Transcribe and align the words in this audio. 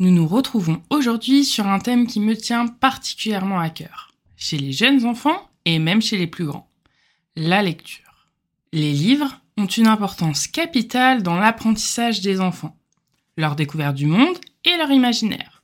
Nous 0.00 0.10
nous 0.10 0.26
retrouvons 0.26 0.82
aujourd'hui 0.90 1.44
sur 1.44 1.68
un 1.68 1.78
thème 1.78 2.08
qui 2.08 2.18
me 2.18 2.36
tient 2.36 2.66
particulièrement 2.66 3.60
à 3.60 3.70
cœur, 3.70 4.12
chez 4.36 4.58
les 4.58 4.72
jeunes 4.72 5.04
enfants 5.04 5.48
et 5.64 5.78
même 5.78 6.02
chez 6.02 6.18
les 6.18 6.26
plus 6.26 6.46
grands, 6.46 6.68
la 7.36 7.62
lecture. 7.62 8.28
Les 8.72 8.92
livres 8.92 9.40
ont 9.56 9.66
une 9.66 9.86
importance 9.86 10.48
capitale 10.48 11.22
dans 11.22 11.36
l'apprentissage 11.36 12.20
des 12.22 12.40
enfants, 12.40 12.76
leur 13.36 13.54
découverte 13.54 13.94
du 13.94 14.06
monde 14.06 14.36
et 14.64 14.76
leur 14.76 14.90
imaginaire. 14.90 15.62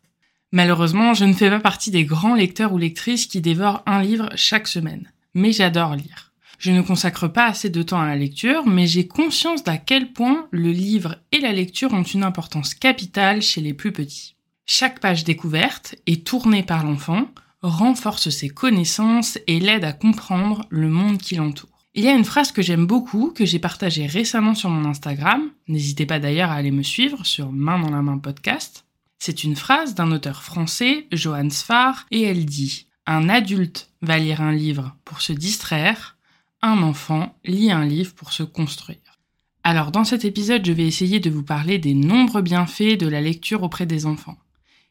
Malheureusement, 0.52 1.12
je 1.12 1.24
ne 1.24 1.32
fais 1.32 1.50
pas 1.50 1.58
partie 1.58 1.90
des 1.90 2.04
grands 2.04 2.34
lecteurs 2.34 2.72
ou 2.72 2.78
lectrices 2.78 3.26
qui 3.26 3.40
dévorent 3.40 3.82
un 3.84 4.00
livre 4.00 4.30
chaque 4.36 4.68
semaine, 4.68 5.10
mais 5.34 5.50
j'adore 5.50 5.96
lire. 5.96 6.29
Je 6.60 6.72
ne 6.72 6.82
consacre 6.82 7.26
pas 7.26 7.46
assez 7.46 7.70
de 7.70 7.82
temps 7.82 8.02
à 8.02 8.06
la 8.06 8.16
lecture, 8.16 8.66
mais 8.66 8.86
j'ai 8.86 9.08
conscience 9.08 9.64
d'à 9.64 9.78
quel 9.78 10.12
point 10.12 10.46
le 10.50 10.70
livre 10.70 11.16
et 11.32 11.40
la 11.40 11.52
lecture 11.52 11.94
ont 11.94 12.02
une 12.02 12.22
importance 12.22 12.74
capitale 12.74 13.40
chez 13.40 13.62
les 13.62 13.72
plus 13.72 13.92
petits. 13.92 14.36
Chaque 14.66 15.00
page 15.00 15.24
découverte 15.24 15.94
et 16.06 16.20
tournée 16.20 16.62
par 16.62 16.84
l'enfant 16.84 17.30
renforce 17.62 18.28
ses 18.28 18.50
connaissances 18.50 19.38
et 19.46 19.58
l'aide 19.58 19.84
à 19.84 19.94
comprendre 19.94 20.66
le 20.68 20.90
monde 20.90 21.16
qui 21.16 21.36
l'entoure. 21.36 21.70
Il 21.94 22.04
y 22.04 22.08
a 22.08 22.14
une 22.14 22.26
phrase 22.26 22.52
que 22.52 22.60
j'aime 22.60 22.86
beaucoup, 22.86 23.30
que 23.30 23.46
j'ai 23.46 23.58
partagée 23.58 24.04
récemment 24.04 24.54
sur 24.54 24.68
mon 24.68 24.86
Instagram, 24.86 25.40
n'hésitez 25.66 26.04
pas 26.04 26.18
d'ailleurs 26.18 26.50
à 26.50 26.56
aller 26.56 26.72
me 26.72 26.82
suivre 26.82 27.24
sur 27.24 27.52
Main 27.52 27.78
dans 27.78 27.90
la 27.90 28.02
main 28.02 28.18
podcast. 28.18 28.84
C'est 29.18 29.44
une 29.44 29.56
phrase 29.56 29.94
d'un 29.94 30.12
auteur 30.12 30.42
français, 30.42 31.06
Johann 31.10 31.50
Sfar, 31.50 32.06
et 32.10 32.20
elle 32.20 32.44
dit 32.44 32.86
Un 33.06 33.30
adulte 33.30 33.88
va 34.02 34.18
lire 34.18 34.42
un 34.42 34.52
livre 34.52 34.94
pour 35.06 35.22
se 35.22 35.32
distraire, 35.32 36.18
un 36.62 36.82
enfant 36.82 37.34
lit 37.44 37.70
un 37.70 37.84
livre 37.84 38.14
pour 38.14 38.32
se 38.32 38.42
construire. 38.42 39.18
Alors 39.62 39.90
dans 39.90 40.04
cet 40.04 40.24
épisode, 40.24 40.64
je 40.64 40.72
vais 40.72 40.86
essayer 40.86 41.20
de 41.20 41.30
vous 41.30 41.42
parler 41.42 41.78
des 41.78 41.94
nombreux 41.94 42.42
bienfaits 42.42 42.98
de 42.98 43.08
la 43.08 43.20
lecture 43.20 43.62
auprès 43.62 43.86
des 43.86 44.06
enfants 44.06 44.38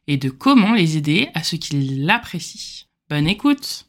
et 0.06 0.16
de 0.16 0.30
comment 0.30 0.74
les 0.74 0.96
aider 0.96 1.28
à 1.34 1.42
ce 1.42 1.56
qu'ils 1.56 2.04
l'apprécient. 2.04 2.86
Bonne 3.08 3.26
écoute 3.26 3.86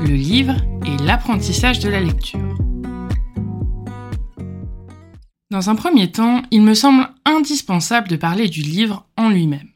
Le 0.00 0.14
livre 0.14 0.56
et 0.86 0.96
l'apprentissage 1.04 1.78
de 1.78 1.88
la 1.88 2.00
lecture. 2.00 2.40
Dans 5.50 5.70
un 5.70 5.74
premier 5.74 6.10
temps, 6.10 6.42
il 6.50 6.62
me 6.62 6.74
semble 6.74 7.08
indispensable 7.24 8.08
de 8.08 8.16
parler 8.16 8.48
du 8.48 8.62
livre 8.62 9.06
en 9.16 9.28
lui-même. 9.28 9.71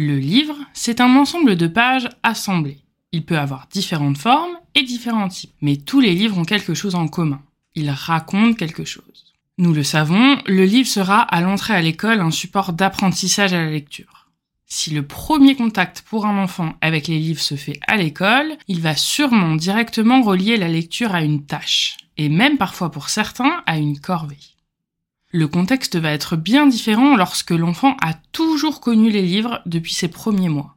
Le 0.00 0.16
livre, 0.16 0.54
c'est 0.74 1.00
un 1.00 1.16
ensemble 1.16 1.56
de 1.56 1.66
pages 1.66 2.08
assemblées. 2.22 2.78
Il 3.10 3.24
peut 3.24 3.36
avoir 3.36 3.66
différentes 3.68 4.16
formes 4.16 4.56
et 4.76 4.84
différents 4.84 5.26
types, 5.26 5.50
mais 5.60 5.74
tous 5.74 5.98
les 5.98 6.14
livres 6.14 6.38
ont 6.38 6.44
quelque 6.44 6.72
chose 6.72 6.94
en 6.94 7.08
commun. 7.08 7.42
Ils 7.74 7.90
racontent 7.90 8.54
quelque 8.54 8.84
chose. 8.84 9.34
Nous 9.58 9.72
le 9.72 9.82
savons, 9.82 10.40
le 10.46 10.64
livre 10.64 10.86
sera 10.88 11.22
à 11.22 11.40
l'entrée 11.40 11.74
à 11.74 11.82
l'école 11.82 12.20
un 12.20 12.30
support 12.30 12.74
d'apprentissage 12.74 13.52
à 13.52 13.64
la 13.64 13.70
lecture. 13.72 14.28
Si 14.66 14.90
le 14.90 15.04
premier 15.04 15.56
contact 15.56 16.02
pour 16.02 16.26
un 16.26 16.40
enfant 16.40 16.74
avec 16.80 17.08
les 17.08 17.18
livres 17.18 17.40
se 17.40 17.56
fait 17.56 17.80
à 17.88 17.96
l'école, 17.96 18.56
il 18.68 18.80
va 18.80 18.94
sûrement 18.94 19.56
directement 19.56 20.22
relier 20.22 20.58
la 20.58 20.68
lecture 20.68 21.12
à 21.12 21.24
une 21.24 21.44
tâche, 21.44 21.96
et 22.16 22.28
même 22.28 22.56
parfois 22.56 22.92
pour 22.92 23.08
certains 23.08 23.64
à 23.66 23.78
une 23.78 23.98
corvée. 23.98 24.36
Le 25.30 25.46
contexte 25.46 25.96
va 25.96 26.12
être 26.12 26.36
bien 26.36 26.66
différent 26.66 27.14
lorsque 27.14 27.50
l'enfant 27.50 27.96
a 28.00 28.14
toujours 28.32 28.80
connu 28.80 29.10
les 29.10 29.20
livres 29.20 29.60
depuis 29.66 29.92
ses 29.92 30.08
premiers 30.08 30.48
mois. 30.48 30.76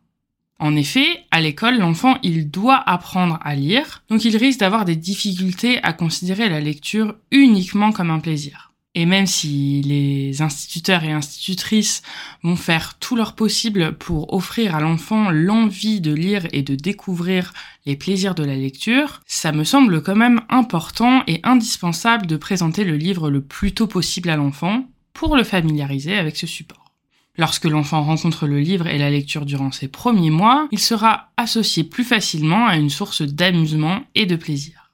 En 0.59 0.75
effet, 0.75 1.25
à 1.31 1.39
l'école, 1.39 1.79
l'enfant, 1.79 2.17
il 2.22 2.51
doit 2.51 2.84
apprendre 2.85 3.40
à 3.44 3.56
lire, 3.56 4.03
donc 4.09 4.25
il 4.25 4.35
risque 4.35 4.59
d'avoir 4.59 4.84
des 4.84 4.97
difficultés 4.97 5.81
à 5.84 5.94
considérer 5.94 6.50
la 6.50 6.59
lecture 6.59 7.16
uniquement 7.31 7.94
comme 7.94 8.11
un 8.11 8.19
plaisir. 8.19 8.71
Et 8.94 9.06
même 9.06 9.25
si 9.25 9.81
les 9.84 10.41
instituteurs 10.41 11.06
et 11.06 11.13
institutrices 11.13 12.02
vont 12.44 12.57
faire 12.57 12.96
tout 13.00 13.16
leur 13.16 13.35
possible 13.35 13.94
pour 13.94 14.34
offrir 14.34 14.75
à 14.75 14.81
l'enfant 14.81 15.29
l'envie 15.31 16.02
de 16.02 16.13
lire 16.13 16.46
et 16.52 16.62
de 16.62 16.75
découvrir 16.75 17.53
les 17.85 17.96
plaisirs 17.96 18.35
de 18.35 18.44
la 18.44 18.56
lecture, 18.56 19.22
ça 19.25 19.53
me 19.53 19.63
semble 19.63 20.03
quand 20.03 20.16
même 20.16 20.41
important 20.50 21.24
et 21.28 21.40
indispensable 21.44 22.28
de 22.28 22.35
présenter 22.35 22.84
le 22.84 22.97
livre 22.97 23.29
le 23.29 23.41
plus 23.41 23.74
tôt 23.74 23.88
possible 23.88 24.29
à 24.29 24.35
l'enfant 24.35 24.84
pour 25.13 25.38
le 25.38 25.46
familiariser 25.46 26.18
avec 26.18 26.35
ce 26.35 26.47
support. 26.47 26.91
Lorsque 27.38 27.66
l'enfant 27.66 28.03
rencontre 28.03 28.46
le 28.46 28.59
livre 28.59 28.88
et 28.88 28.97
la 28.97 29.09
lecture 29.09 29.46
durant 29.46 29.72
ses 29.72 29.88
premiers 29.88 30.29
mois, 30.29 30.68
il 30.72 30.79
sera 30.79 31.31
associé 31.38 31.85
plus 31.85 32.03
facilement 32.03 32.68
à 32.68 32.75
une 32.75 32.90
source 32.90 33.22
d'amusement 33.22 34.02
et 34.16 34.25
de 34.25 34.35
plaisir. 34.35 34.91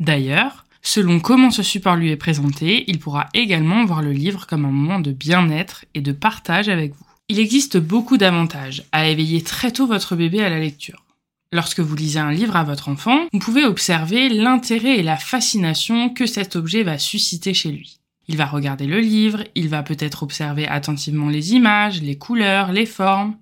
D'ailleurs, 0.00 0.65
Selon 0.88 1.18
comment 1.18 1.50
ce 1.50 1.64
support 1.64 1.96
lui 1.96 2.12
est 2.12 2.16
présenté, 2.16 2.84
il 2.86 3.00
pourra 3.00 3.28
également 3.34 3.84
voir 3.84 4.02
le 4.02 4.12
livre 4.12 4.46
comme 4.46 4.64
un 4.64 4.70
moment 4.70 5.00
de 5.00 5.10
bien-être 5.10 5.84
et 5.94 6.00
de 6.00 6.12
partage 6.12 6.68
avec 6.68 6.92
vous. 6.92 7.04
Il 7.28 7.40
existe 7.40 7.76
beaucoup 7.76 8.16
d'avantages 8.16 8.84
à 8.92 9.08
éveiller 9.08 9.42
très 9.42 9.72
tôt 9.72 9.88
votre 9.88 10.14
bébé 10.14 10.44
à 10.44 10.48
la 10.48 10.60
lecture. 10.60 11.02
Lorsque 11.50 11.80
vous 11.80 11.96
lisez 11.96 12.20
un 12.20 12.30
livre 12.30 12.54
à 12.54 12.62
votre 12.62 12.88
enfant, 12.88 13.18
vous 13.32 13.40
pouvez 13.40 13.64
observer 13.64 14.28
l'intérêt 14.28 14.96
et 14.96 15.02
la 15.02 15.16
fascination 15.16 16.08
que 16.08 16.24
cet 16.24 16.54
objet 16.54 16.84
va 16.84 16.98
susciter 16.98 17.52
chez 17.52 17.72
lui. 17.72 17.98
Il 18.28 18.36
va 18.36 18.46
regarder 18.46 18.86
le 18.86 19.00
livre, 19.00 19.42
il 19.56 19.68
va 19.68 19.82
peut-être 19.82 20.22
observer 20.22 20.68
attentivement 20.68 21.28
les 21.28 21.54
images, 21.54 22.00
les 22.00 22.16
couleurs, 22.16 22.70
les 22.70 22.86
formes, 22.86 23.36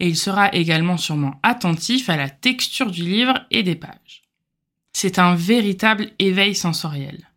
et 0.00 0.06
il 0.06 0.18
sera 0.18 0.52
également 0.52 0.98
sûrement 0.98 1.40
attentif 1.42 2.10
à 2.10 2.18
la 2.18 2.28
texture 2.28 2.90
du 2.90 3.04
livre 3.04 3.40
et 3.50 3.62
des 3.62 3.74
pages. 3.74 4.29
C'est 5.02 5.18
un 5.18 5.34
véritable 5.34 6.10
éveil 6.18 6.54
sensoriel. 6.54 7.30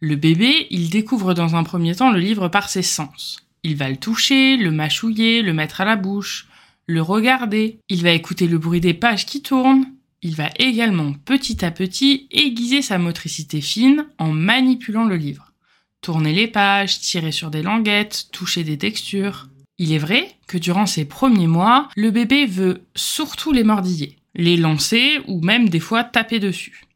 Le 0.00 0.16
bébé, 0.16 0.66
il 0.70 0.88
découvre 0.88 1.34
dans 1.34 1.56
un 1.56 1.62
premier 1.62 1.94
temps 1.94 2.10
le 2.10 2.18
livre 2.18 2.48
par 2.48 2.70
ses 2.70 2.80
sens. 2.80 3.36
Il 3.62 3.76
va 3.76 3.90
le 3.90 3.98
toucher, 3.98 4.56
le 4.56 4.70
mâchouiller, 4.70 5.42
le 5.42 5.52
mettre 5.52 5.82
à 5.82 5.84
la 5.84 5.96
bouche, 5.96 6.48
le 6.86 7.02
regarder. 7.02 7.80
Il 7.90 8.02
va 8.02 8.12
écouter 8.12 8.46
le 8.46 8.56
bruit 8.56 8.80
des 8.80 8.94
pages 8.94 9.26
qui 9.26 9.42
tournent. 9.42 9.84
Il 10.22 10.36
va 10.36 10.48
également 10.58 11.12
petit 11.12 11.62
à 11.66 11.70
petit 11.70 12.28
aiguiser 12.30 12.80
sa 12.80 12.96
motricité 12.96 13.60
fine 13.60 14.06
en 14.16 14.32
manipulant 14.32 15.04
le 15.04 15.16
livre. 15.16 15.52
Tourner 16.00 16.32
les 16.32 16.48
pages, 16.48 16.98
tirer 16.98 17.30
sur 17.30 17.50
des 17.50 17.62
languettes, 17.62 18.28
toucher 18.32 18.64
des 18.64 18.78
textures. 18.78 19.50
Il 19.76 19.92
est 19.92 19.98
vrai 19.98 20.34
que 20.46 20.56
durant 20.56 20.86
ces 20.86 21.04
premiers 21.04 21.46
mois, 21.46 21.90
le 21.94 22.10
bébé 22.10 22.46
veut 22.46 22.80
surtout 22.94 23.52
les 23.52 23.64
mordiller, 23.64 24.16
les 24.34 24.56
lancer 24.56 25.20
ou 25.26 25.42
même 25.42 25.68
des 25.68 25.78
fois 25.78 26.04
taper 26.04 26.40
dessus. 26.40 26.86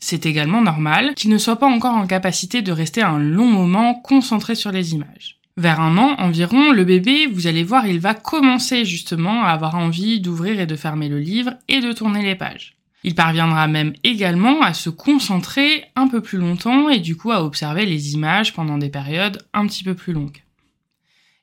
C'est 0.00 0.24
également 0.24 0.62
normal 0.62 1.14
qu'il 1.14 1.30
ne 1.30 1.38
soit 1.38 1.56
pas 1.56 1.66
encore 1.66 1.94
en 1.94 2.06
capacité 2.06 2.62
de 2.62 2.72
rester 2.72 3.02
un 3.02 3.18
long 3.18 3.46
moment 3.46 3.94
concentré 3.94 4.54
sur 4.54 4.72
les 4.72 4.94
images. 4.94 5.36
Vers 5.56 5.80
un 5.80 5.98
an 5.98 6.16
environ, 6.18 6.72
le 6.72 6.84
bébé, 6.84 7.26
vous 7.26 7.46
allez 7.46 7.64
voir, 7.64 7.86
il 7.86 8.00
va 8.00 8.14
commencer 8.14 8.86
justement 8.86 9.44
à 9.44 9.50
avoir 9.50 9.74
envie 9.74 10.20
d'ouvrir 10.20 10.58
et 10.58 10.66
de 10.66 10.76
fermer 10.76 11.08
le 11.08 11.18
livre 11.18 11.52
et 11.68 11.80
de 11.80 11.92
tourner 11.92 12.22
les 12.22 12.34
pages. 12.34 12.76
Il 13.04 13.14
parviendra 13.14 13.66
même 13.66 13.92
également 14.02 14.62
à 14.62 14.72
se 14.72 14.90
concentrer 14.90 15.84
un 15.96 16.08
peu 16.08 16.20
plus 16.20 16.38
longtemps 16.38 16.88
et 16.88 16.98
du 16.98 17.16
coup 17.16 17.30
à 17.30 17.44
observer 17.44 17.84
les 17.84 18.14
images 18.14 18.54
pendant 18.54 18.78
des 18.78 18.90
périodes 18.90 19.46
un 19.52 19.66
petit 19.66 19.84
peu 19.84 19.94
plus 19.94 20.12
longues. 20.12 20.42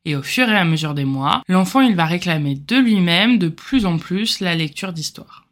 Et 0.06 0.16
au 0.16 0.24
fur 0.24 0.50
et 0.50 0.56
à 0.56 0.66
mesure 0.66 0.94
des 0.94 1.06
mois, 1.06 1.44
l'enfant 1.48 1.82
il 1.82 1.96
va 1.96 2.06
réclamer 2.06 2.56
de 2.56 2.78
lui-même 2.78 3.38
de 3.38 3.50
plus 3.50 3.86
en 3.86 3.98
plus 3.98 4.40
la 4.40 4.56
lecture 4.56 4.94
d'histoire 4.94 5.47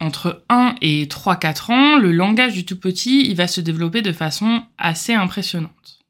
entre 0.00 0.44
1 0.48 0.76
et 0.80 1.06
3-4 1.06 1.72
ans, 1.72 1.98
le 1.98 2.10
langage 2.10 2.54
du 2.54 2.64
tout 2.64 2.78
petit, 2.78 3.26
il 3.26 3.36
va 3.36 3.46
se 3.46 3.60
développer 3.60 4.02
de 4.02 4.12
façon 4.12 4.62
assez 4.78 5.14
impressionnante. 5.14 6.00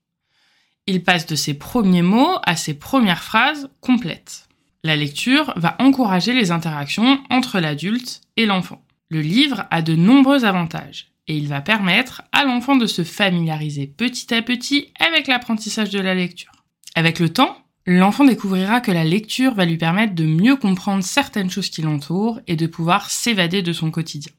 Il 0.86 1.02
passe 1.02 1.26
de 1.26 1.34
ses 1.34 1.54
premiers 1.54 2.02
mots 2.02 2.38
à 2.44 2.56
ses 2.56 2.74
premières 2.74 3.22
phrases 3.22 3.68
complètes. 3.80 4.48
La 4.82 4.96
lecture 4.96 5.52
va 5.56 5.76
encourager 5.78 6.32
les 6.32 6.52
interactions 6.52 7.20
entre 7.30 7.60
l'adulte 7.60 8.22
et 8.36 8.46
l'enfant. 8.46 8.82
Le 9.08 9.20
livre 9.20 9.66
a 9.70 9.82
de 9.82 9.94
nombreux 9.94 10.44
avantages 10.44 11.08
et 11.26 11.36
il 11.36 11.48
va 11.48 11.60
permettre 11.60 12.22
à 12.32 12.44
l'enfant 12.44 12.76
de 12.76 12.86
se 12.86 13.04
familiariser 13.04 13.86
petit 13.86 14.32
à 14.32 14.42
petit 14.42 14.92
avec 14.98 15.26
l'apprentissage 15.26 15.90
de 15.90 16.00
la 16.00 16.14
lecture. 16.14 16.52
Avec 16.94 17.18
le 17.18 17.28
temps, 17.28 17.59
l'enfant 17.86 18.24
découvrira 18.24 18.80
que 18.80 18.92
la 18.92 19.04
lecture 19.04 19.54
va 19.54 19.64
lui 19.64 19.76
permettre 19.76 20.14
de 20.14 20.24
mieux 20.24 20.56
comprendre 20.56 21.04
certaines 21.04 21.50
choses 21.50 21.70
qui 21.70 21.82
l'entourent 21.82 22.40
et 22.46 22.56
de 22.56 22.66
pouvoir 22.66 23.10
s'évader 23.10 23.62
de 23.62 23.72
son 23.72 23.90
quotidien. 23.90 24.32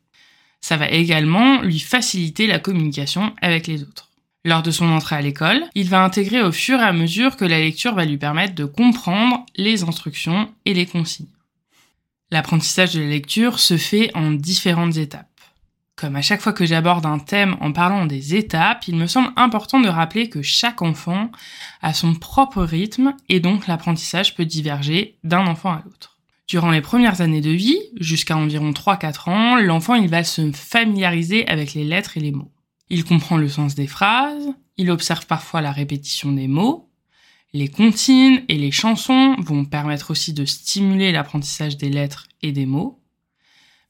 Ça 0.61 0.77
va 0.77 0.89
également 0.89 1.61
lui 1.61 1.79
faciliter 1.79 2.47
la 2.47 2.59
communication 2.59 3.33
avec 3.41 3.67
les 3.67 3.81
autres. 3.81 4.09
Lors 4.43 4.63
de 4.63 4.71
son 4.71 4.85
entrée 4.85 5.15
à 5.15 5.21
l'école, 5.21 5.63
il 5.75 5.89
va 5.89 6.03
intégrer 6.03 6.41
au 6.41 6.51
fur 6.51 6.79
et 6.79 6.83
à 6.83 6.93
mesure 6.93 7.35
que 7.38 7.45
la 7.45 7.59
lecture 7.59 7.93
va 7.93 8.05
lui 8.05 8.17
permettre 8.17 8.55
de 8.55 8.65
comprendre 8.65 9.45
les 9.55 9.83
instructions 9.83 10.51
et 10.65 10.73
les 10.73 10.85
consignes. 10.88 11.27
L'apprentissage 12.31 12.93
de 12.93 13.01
la 13.01 13.07
lecture 13.07 13.59
se 13.59 13.77
fait 13.77 14.09
en 14.15 14.31
différentes 14.31 14.97
étapes. 14.97 15.31
Comme 16.01 16.15
à 16.15 16.24
chaque 16.24 16.42
fois 16.42 16.51
que 16.51 16.65
j'aborde 16.65 17.06
un 17.06 17.19
thème 17.19 17.57
en 17.62 17.71
parlant 17.71 18.07
des 18.07 18.33
étapes, 18.33 18.88
il 18.88 18.95
me 18.95 19.06
semble 19.06 19.30
important 19.36 19.80
de 19.80 19.88
rappeler 19.88 20.30
que 20.30 20.42
chaque 20.42 20.81
enfant 20.81 21.30
a 21.83 21.94
son 21.94 22.15
propre 22.15 22.63
rythme 22.63 23.13
et 23.30 23.39
donc 23.39 23.68
l'apprentissage 23.68 24.33
peut 24.33 24.45
diverger 24.45 25.19
d'un 25.24 25.45
enfant 25.45 25.69
à 25.69 25.83
l'autre. 25.86 26.18
Durant 26.48 26.71
les 26.71 26.81
premières 26.81 27.21
années 27.21 27.39
de 27.39 27.51
vie, 27.51 27.77
jusqu'à 28.00 28.36
environ 28.36 28.71
3-4 28.71 29.30
ans, 29.30 29.56
l'enfant 29.57 29.94
il 29.94 30.09
va 30.09 30.24
se 30.24 30.51
familiariser 30.51 31.48
avec 31.48 31.75
les 31.75 31.83
lettres 31.83 32.18
et 32.18 32.21
les 32.21 32.31
mots. 32.31 32.51
Il 32.89 33.06
comprend 33.06 33.38
le 33.38 33.48
sens 33.48 33.75
des 33.75 33.86
phrases, 33.86 34.56
il 34.77 34.89
observe 34.89 35.27
parfois 35.27 35.62
la 35.62 35.71
répétition 35.71 36.31
des 36.31 36.48
mots. 36.48 36.89
Les 37.53 37.68
comptines 37.68 38.42
et 38.50 38.57
les 38.57 38.71
chansons 38.71 39.36
vont 39.38 39.65
permettre 39.65 40.09
aussi 40.09 40.33
de 40.33 40.45
stimuler 40.45 41.12
l'apprentissage 41.12 41.77
des 41.77 41.89
lettres 41.89 42.27
et 42.42 42.51
des 42.51 42.65
mots. 42.65 43.00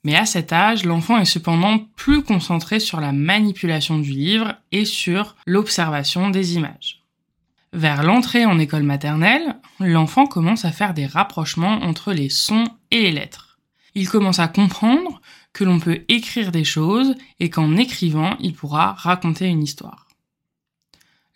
Mais 0.04 0.16
à 0.16 0.26
cet 0.26 0.52
âge, 0.52 0.84
l'enfant 0.84 1.18
est 1.20 1.26
cependant 1.26 1.80
plus 1.96 2.24
concentré 2.24 2.80
sur 2.80 3.00
la 3.00 3.12
manipulation 3.12 4.00
du 4.00 4.12
livre 4.12 4.56
et 4.72 4.86
sur 4.86 5.36
l'observation 5.46 6.30
des 6.30 6.56
images. 6.56 7.02
Vers 7.74 8.04
l'entrée 8.04 8.46
en 8.46 8.60
école 8.60 8.84
maternelle, 8.84 9.56
l'enfant 9.80 10.26
commence 10.26 10.66
à 10.66 10.72
faire 10.72 10.94
des 10.94 11.06
rapprochements 11.06 11.84
entre 11.84 12.12
les 12.12 12.30
sons 12.30 12.66
et 12.90 13.02
les 13.02 13.12
lettres. 13.12 13.60
Il 13.96 14.10
commence 14.10 14.40
à 14.40 14.48
comprendre 14.48 15.22
que 15.54 15.64
l'on 15.64 15.80
peut 15.80 16.04
écrire 16.10 16.52
des 16.52 16.64
choses 16.64 17.16
et 17.40 17.50
qu'en 17.50 17.78
écrivant, 17.78 18.36
il 18.40 18.54
pourra 18.54 18.94
raconter 18.94 19.48
une 19.48 19.64
histoire. 19.64 20.08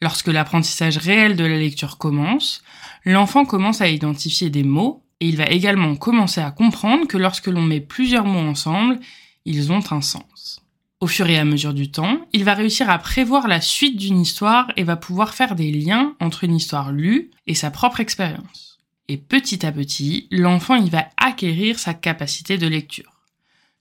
Lorsque 0.01 0.27
l'apprentissage 0.27 0.97
réel 0.97 1.35
de 1.35 1.45
la 1.45 1.57
lecture 1.57 1.97
commence, 1.97 2.63
l'enfant 3.05 3.45
commence 3.45 3.81
à 3.81 3.87
identifier 3.87 4.49
des 4.49 4.63
mots 4.63 5.04
et 5.19 5.27
il 5.27 5.37
va 5.37 5.45
également 5.45 5.95
commencer 5.95 6.41
à 6.41 6.51
comprendre 6.51 7.07
que 7.07 7.17
lorsque 7.17 7.47
l'on 7.47 7.61
met 7.61 7.81
plusieurs 7.81 8.25
mots 8.25 8.49
ensemble, 8.49 8.99
ils 9.45 9.71
ont 9.71 9.83
un 9.91 10.01
sens. 10.01 10.61
Au 10.99 11.07
fur 11.07 11.27
et 11.27 11.37
à 11.37 11.45
mesure 11.45 11.73
du 11.73 11.91
temps, 11.91 12.19
il 12.33 12.43
va 12.43 12.53
réussir 12.53 12.89
à 12.89 12.97
prévoir 12.97 13.47
la 13.47 13.61
suite 13.61 13.97
d'une 13.97 14.19
histoire 14.19 14.71
et 14.75 14.83
va 14.83 14.95
pouvoir 14.95 15.33
faire 15.33 15.55
des 15.55 15.71
liens 15.71 16.15
entre 16.19 16.43
une 16.43 16.55
histoire 16.55 16.91
lue 16.91 17.31
et 17.47 17.55
sa 17.55 17.69
propre 17.71 17.99
expérience. 17.99 18.79
Et 19.07 19.17
petit 19.17 19.65
à 19.65 19.71
petit, 19.71 20.27
l'enfant 20.31 20.75
il 20.75 20.89
va 20.89 21.09
acquérir 21.17 21.77
sa 21.79 21.93
capacité 21.93 22.57
de 22.57 22.67
lecture 22.67 23.15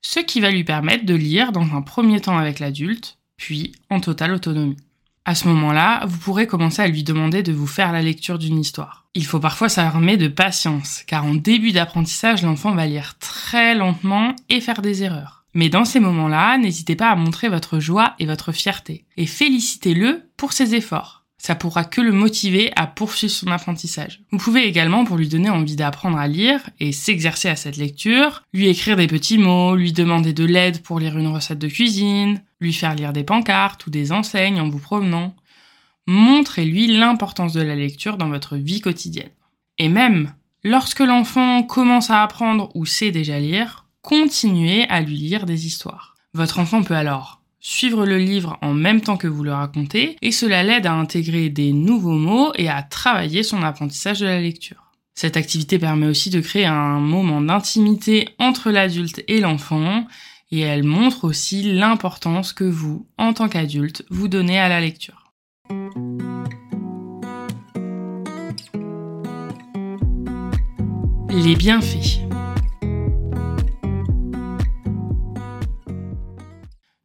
ce 0.04 0.20
qui 0.20 0.40
va 0.40 0.50
lui 0.50 0.64
permettre 0.64 1.06
de 1.06 1.14
lire 1.14 1.50
dans 1.50 1.74
un 1.74 1.80
premier 1.80 2.20
temps 2.20 2.36
avec 2.36 2.60
l'adulte, 2.60 3.16
puis 3.36 3.72
en 3.88 4.00
totale 4.00 4.32
autonomie. 4.32 4.76
À 5.26 5.34
ce 5.34 5.48
moment-là, 5.48 6.04
vous 6.06 6.18
pourrez 6.18 6.46
commencer 6.46 6.82
à 6.82 6.88
lui 6.88 7.02
demander 7.02 7.42
de 7.42 7.52
vous 7.52 7.66
faire 7.66 7.92
la 7.92 8.02
lecture 8.02 8.38
d'une 8.38 8.58
histoire. 8.58 9.06
Il 9.14 9.24
faut 9.24 9.40
parfois 9.40 9.70
s'armer 9.70 10.18
de 10.18 10.28
patience, 10.28 11.02
car 11.06 11.24
en 11.24 11.34
début 11.34 11.72
d'apprentissage, 11.72 12.42
l'enfant 12.42 12.74
va 12.74 12.86
lire 12.86 13.16
très 13.18 13.74
lentement 13.74 14.36
et 14.50 14.60
faire 14.60 14.82
des 14.82 15.02
erreurs. 15.02 15.44
Mais 15.54 15.70
dans 15.70 15.86
ces 15.86 16.00
moments-là, 16.00 16.58
n'hésitez 16.58 16.94
pas 16.94 17.08
à 17.08 17.16
montrer 17.16 17.48
votre 17.48 17.80
joie 17.80 18.14
et 18.18 18.26
votre 18.26 18.52
fierté, 18.52 19.06
et 19.16 19.26
félicitez-le 19.26 20.28
pour 20.36 20.52
ses 20.52 20.74
efforts 20.74 21.24
ça 21.44 21.54
pourra 21.54 21.84
que 21.84 22.00
le 22.00 22.10
motiver 22.10 22.72
à 22.74 22.86
poursuivre 22.86 23.34
son 23.34 23.48
apprentissage. 23.48 24.22
Vous 24.30 24.38
pouvez 24.38 24.66
également, 24.66 25.04
pour 25.04 25.18
lui 25.18 25.28
donner 25.28 25.50
envie 25.50 25.76
d'apprendre 25.76 26.16
à 26.16 26.26
lire 26.26 26.70
et 26.80 26.90
s'exercer 26.90 27.50
à 27.50 27.56
cette 27.56 27.76
lecture, 27.76 28.42
lui 28.54 28.66
écrire 28.66 28.96
des 28.96 29.06
petits 29.06 29.36
mots, 29.36 29.76
lui 29.76 29.92
demander 29.92 30.32
de 30.32 30.46
l'aide 30.46 30.80
pour 30.80 30.98
lire 30.98 31.18
une 31.18 31.26
recette 31.26 31.58
de 31.58 31.68
cuisine, 31.68 32.40
lui 32.64 32.72
faire 32.72 32.94
lire 32.94 33.12
des 33.12 33.22
pancartes 33.22 33.86
ou 33.86 33.90
des 33.90 34.10
enseignes 34.10 34.60
en 34.60 34.68
vous 34.68 34.80
promenant. 34.80 35.36
Montrez-lui 36.06 36.88
l'importance 36.88 37.52
de 37.52 37.62
la 37.62 37.76
lecture 37.76 38.16
dans 38.16 38.28
votre 38.28 38.56
vie 38.56 38.80
quotidienne. 38.80 39.30
Et 39.78 39.88
même, 39.88 40.34
lorsque 40.64 41.00
l'enfant 41.00 41.62
commence 41.62 42.10
à 42.10 42.22
apprendre 42.22 42.70
ou 42.74 42.84
sait 42.86 43.10
déjà 43.10 43.38
lire, 43.38 43.86
continuez 44.02 44.88
à 44.88 45.00
lui 45.00 45.16
lire 45.16 45.46
des 45.46 45.66
histoires. 45.66 46.14
Votre 46.34 46.58
enfant 46.58 46.82
peut 46.82 46.96
alors 46.96 47.40
suivre 47.60 48.04
le 48.04 48.18
livre 48.18 48.58
en 48.60 48.74
même 48.74 49.00
temps 49.00 49.16
que 49.16 49.26
vous 49.26 49.42
le 49.42 49.54
racontez, 49.54 50.18
et 50.20 50.32
cela 50.32 50.62
l'aide 50.62 50.84
à 50.84 50.92
intégrer 50.92 51.48
des 51.48 51.72
nouveaux 51.72 52.18
mots 52.18 52.52
et 52.56 52.68
à 52.68 52.82
travailler 52.82 53.42
son 53.42 53.62
apprentissage 53.62 54.20
de 54.20 54.26
la 54.26 54.38
lecture. 54.38 54.92
Cette 55.14 55.38
activité 55.38 55.78
permet 55.78 56.06
aussi 56.06 56.28
de 56.28 56.40
créer 56.40 56.66
un 56.66 56.98
moment 56.98 57.40
d'intimité 57.40 58.28
entre 58.38 58.70
l'adulte 58.70 59.24
et 59.28 59.40
l'enfant, 59.40 60.06
et 60.54 60.60
elle 60.60 60.84
montre 60.84 61.24
aussi 61.24 61.62
l'importance 61.62 62.52
que 62.52 62.64
vous, 62.64 63.08
en 63.18 63.32
tant 63.32 63.48
qu'adulte, 63.48 64.04
vous 64.08 64.28
donnez 64.28 64.58
à 64.58 64.68
la 64.68 64.80
lecture. 64.80 65.32
Les 71.30 71.56
bienfaits. 71.56 72.20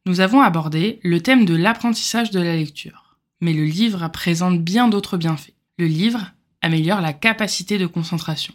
Nous 0.06 0.20
avons 0.20 0.40
abordé 0.40 1.00
le 1.02 1.20
thème 1.20 1.44
de 1.44 1.56
l'apprentissage 1.56 2.30
de 2.30 2.40
la 2.40 2.54
lecture. 2.54 3.18
Mais 3.40 3.52
le 3.52 3.64
livre 3.64 4.06
présente 4.08 4.60
bien 4.60 4.86
d'autres 4.86 5.16
bienfaits. 5.16 5.54
Le 5.78 5.86
livre 5.86 6.32
améliore 6.62 7.00
la 7.00 7.12
capacité 7.12 7.78
de 7.78 7.86
concentration. 7.86 8.54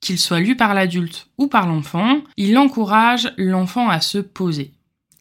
Qu'il 0.00 0.18
soit 0.18 0.40
lu 0.40 0.56
par 0.56 0.74
l'adulte 0.74 1.28
ou 1.36 1.46
par 1.46 1.66
l'enfant, 1.66 2.22
il 2.36 2.56
encourage 2.56 3.32
l'enfant 3.36 3.88
à 3.88 4.00
se 4.00 4.18
poser. 4.18 4.72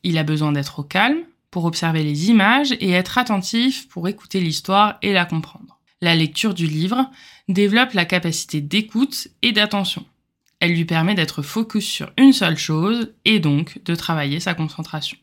Il 0.04 0.18
a 0.18 0.24
besoin 0.24 0.54
d'être 0.54 0.80
au 0.80 0.84
calme 0.84 1.24
pour 1.52 1.66
observer 1.66 2.04
les 2.04 2.30
images 2.30 2.72
et 2.80 2.92
être 2.92 3.18
attentif 3.18 3.90
pour 3.90 4.08
écouter 4.08 4.40
l'histoire 4.40 4.98
et 5.02 5.12
la 5.12 5.26
comprendre. 5.26 5.80
La 6.02 6.16
lecture 6.16 6.54
du 6.54 6.66
livre 6.66 7.10
développe 7.50 7.94
la 7.94 8.06
capacité 8.06 8.62
d'écoute 8.62 9.28
et 9.42 9.52
d'attention. 9.52 10.06
Elle 10.62 10.74
lui 10.74 10.86
permet 10.86 11.16
d'être 11.16 11.42
focus 11.42 11.86
sur 11.86 12.12
une 12.18 12.34
seule 12.34 12.58
chose 12.58 13.14
et 13.26 13.40
donc 13.40 13.84
de 13.84 13.96
travailler 13.96 14.40
sa 14.40 14.54
concentration. 14.54 15.18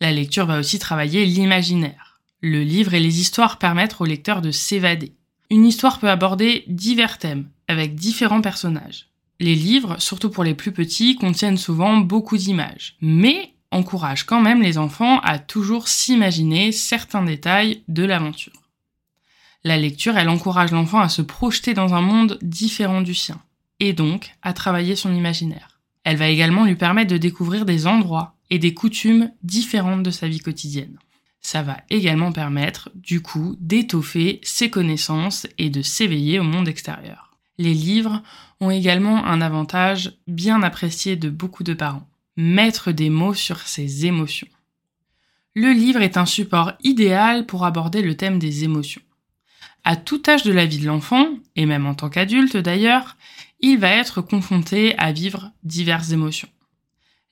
La 0.00 0.10
lecture 0.10 0.46
va 0.46 0.58
aussi 0.58 0.80
travailler 0.80 1.24
l'imaginaire. 1.24 2.20
Le 2.40 2.62
livre 2.62 2.94
et 2.94 3.00
les 3.00 3.20
histoires 3.20 3.58
permettent 3.58 4.00
au 4.00 4.04
lecteur 4.04 4.40
de 4.42 4.50
s'évader. 4.50 5.12
Une 5.50 5.66
histoire 5.66 6.00
peut 6.00 6.10
aborder 6.10 6.64
divers 6.66 7.18
thèmes, 7.18 7.48
avec 7.72 7.94
différents 7.94 8.40
personnages. 8.40 9.08
Les 9.40 9.54
livres, 9.56 9.96
surtout 9.98 10.30
pour 10.30 10.44
les 10.44 10.54
plus 10.54 10.72
petits, 10.72 11.16
contiennent 11.16 11.56
souvent 11.56 11.96
beaucoup 11.96 12.36
d'images, 12.36 12.96
mais 13.00 13.54
encouragent 13.72 14.24
quand 14.24 14.40
même 14.40 14.62
les 14.62 14.78
enfants 14.78 15.18
à 15.20 15.38
toujours 15.38 15.88
s'imaginer 15.88 16.70
certains 16.70 17.24
détails 17.24 17.82
de 17.88 18.04
l'aventure. 18.04 18.52
La 19.64 19.76
lecture, 19.76 20.16
elle 20.16 20.28
encourage 20.28 20.70
l'enfant 20.70 21.00
à 21.00 21.08
se 21.08 21.22
projeter 21.22 21.74
dans 21.74 21.94
un 21.94 22.02
monde 22.02 22.38
différent 22.42 23.00
du 23.00 23.14
sien, 23.14 23.40
et 23.80 23.92
donc 23.92 24.32
à 24.42 24.52
travailler 24.52 24.94
son 24.94 25.14
imaginaire. 25.14 25.80
Elle 26.04 26.16
va 26.16 26.28
également 26.28 26.64
lui 26.64 26.76
permettre 26.76 27.12
de 27.12 27.18
découvrir 27.18 27.64
des 27.64 27.86
endroits, 27.86 28.36
et 28.52 28.58
des 28.58 28.74
coutumes 28.74 29.32
différentes 29.42 30.02
de 30.02 30.10
sa 30.10 30.28
vie 30.28 30.40
quotidienne. 30.40 30.98
Ça 31.40 31.62
va 31.62 31.78
également 31.88 32.32
permettre, 32.32 32.90
du 32.94 33.22
coup, 33.22 33.56
d'étoffer 33.58 34.40
ses 34.42 34.68
connaissances 34.68 35.46
et 35.56 35.70
de 35.70 35.80
s'éveiller 35.80 36.38
au 36.38 36.42
monde 36.42 36.68
extérieur. 36.68 37.31
Les 37.58 37.74
livres 37.74 38.22
ont 38.60 38.70
également 38.70 39.24
un 39.24 39.40
avantage 39.40 40.18
bien 40.26 40.62
apprécié 40.62 41.16
de 41.16 41.28
beaucoup 41.28 41.64
de 41.64 41.74
parents. 41.74 42.08
Mettre 42.36 42.92
des 42.92 43.10
mots 43.10 43.34
sur 43.34 43.60
ses 43.60 44.06
émotions. 44.06 44.48
Le 45.54 45.72
livre 45.72 46.00
est 46.00 46.16
un 46.16 46.24
support 46.24 46.72
idéal 46.82 47.44
pour 47.44 47.66
aborder 47.66 48.00
le 48.00 48.16
thème 48.16 48.38
des 48.38 48.64
émotions. 48.64 49.02
À 49.84 49.96
tout 49.96 50.22
âge 50.28 50.44
de 50.44 50.52
la 50.52 50.64
vie 50.64 50.78
de 50.78 50.86
l'enfant, 50.86 51.28
et 51.56 51.66
même 51.66 51.86
en 51.86 51.94
tant 51.94 52.08
qu'adulte 52.08 52.56
d'ailleurs, 52.56 53.16
il 53.60 53.78
va 53.78 53.90
être 53.90 54.22
confronté 54.22 54.96
à 54.98 55.12
vivre 55.12 55.50
diverses 55.62 56.12
émotions. 56.12 56.48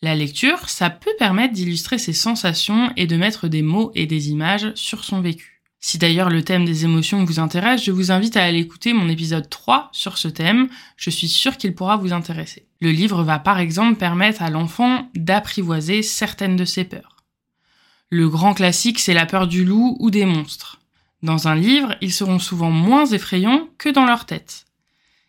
La 0.03 0.15
lecture, 0.15 0.69
ça 0.69 0.91
peut 0.91 1.15
permettre 1.19 1.55
d'illustrer 1.55 1.99
ses 1.99 2.13
sensations 2.13 2.93
et 2.97 3.07
de 3.07 3.17
mettre 3.17 3.49
des 3.49 3.63
mots 3.63 3.93
et 3.95 4.07
des 4.07 4.31
images 4.31 4.75
sur 4.75 5.05
son 5.05 5.21
vécu. 5.21 5.60
Si 5.83 5.97
d'ailleurs 5.97 6.29
le 6.29 6.43
thème 6.43 6.67
des 6.67 6.85
émotions 6.85 7.25
vous 7.25 7.41
intéresse, 7.41 7.83
je 7.83 7.91
vous 7.91 8.13
invite 8.13 8.37
à 8.37 8.45
aller 8.45 8.59
écouter 8.59 8.93
mon 8.93 9.09
épisode 9.09 9.49
3 9.49 9.89
sur 9.93 10.19
ce 10.19 10.29
thème, 10.29 10.69
je 10.97 11.09
suis 11.09 11.29
sûre 11.29 11.57
qu'il 11.57 11.75
pourra 11.75 11.97
vous 11.97 12.13
intéresser. 12.13 12.67
Le 12.81 12.91
livre 12.91 13.23
va 13.23 13.39
par 13.39 13.59
exemple 13.59 13.99
permettre 13.99 14.43
à 14.43 14.51
l'enfant 14.51 15.09
d'apprivoiser 15.15 16.03
certaines 16.03 16.57
de 16.57 16.67
ses 16.67 16.85
peurs. 16.85 17.17
Le 18.11 18.29
grand 18.29 18.53
classique, 18.53 18.99
c'est 18.99 19.15
la 19.15 19.25
peur 19.25 19.47
du 19.47 19.65
loup 19.65 19.97
ou 20.01 20.11
des 20.11 20.27
monstres. 20.27 20.81
Dans 21.23 21.49
un 21.49 21.55
livre, 21.55 21.97
ils 22.03 22.13
seront 22.13 22.39
souvent 22.39 22.71
moins 22.71 23.07
effrayants 23.07 23.69
que 23.79 23.89
dans 23.89 24.05
leur 24.05 24.27
tête. 24.27 24.67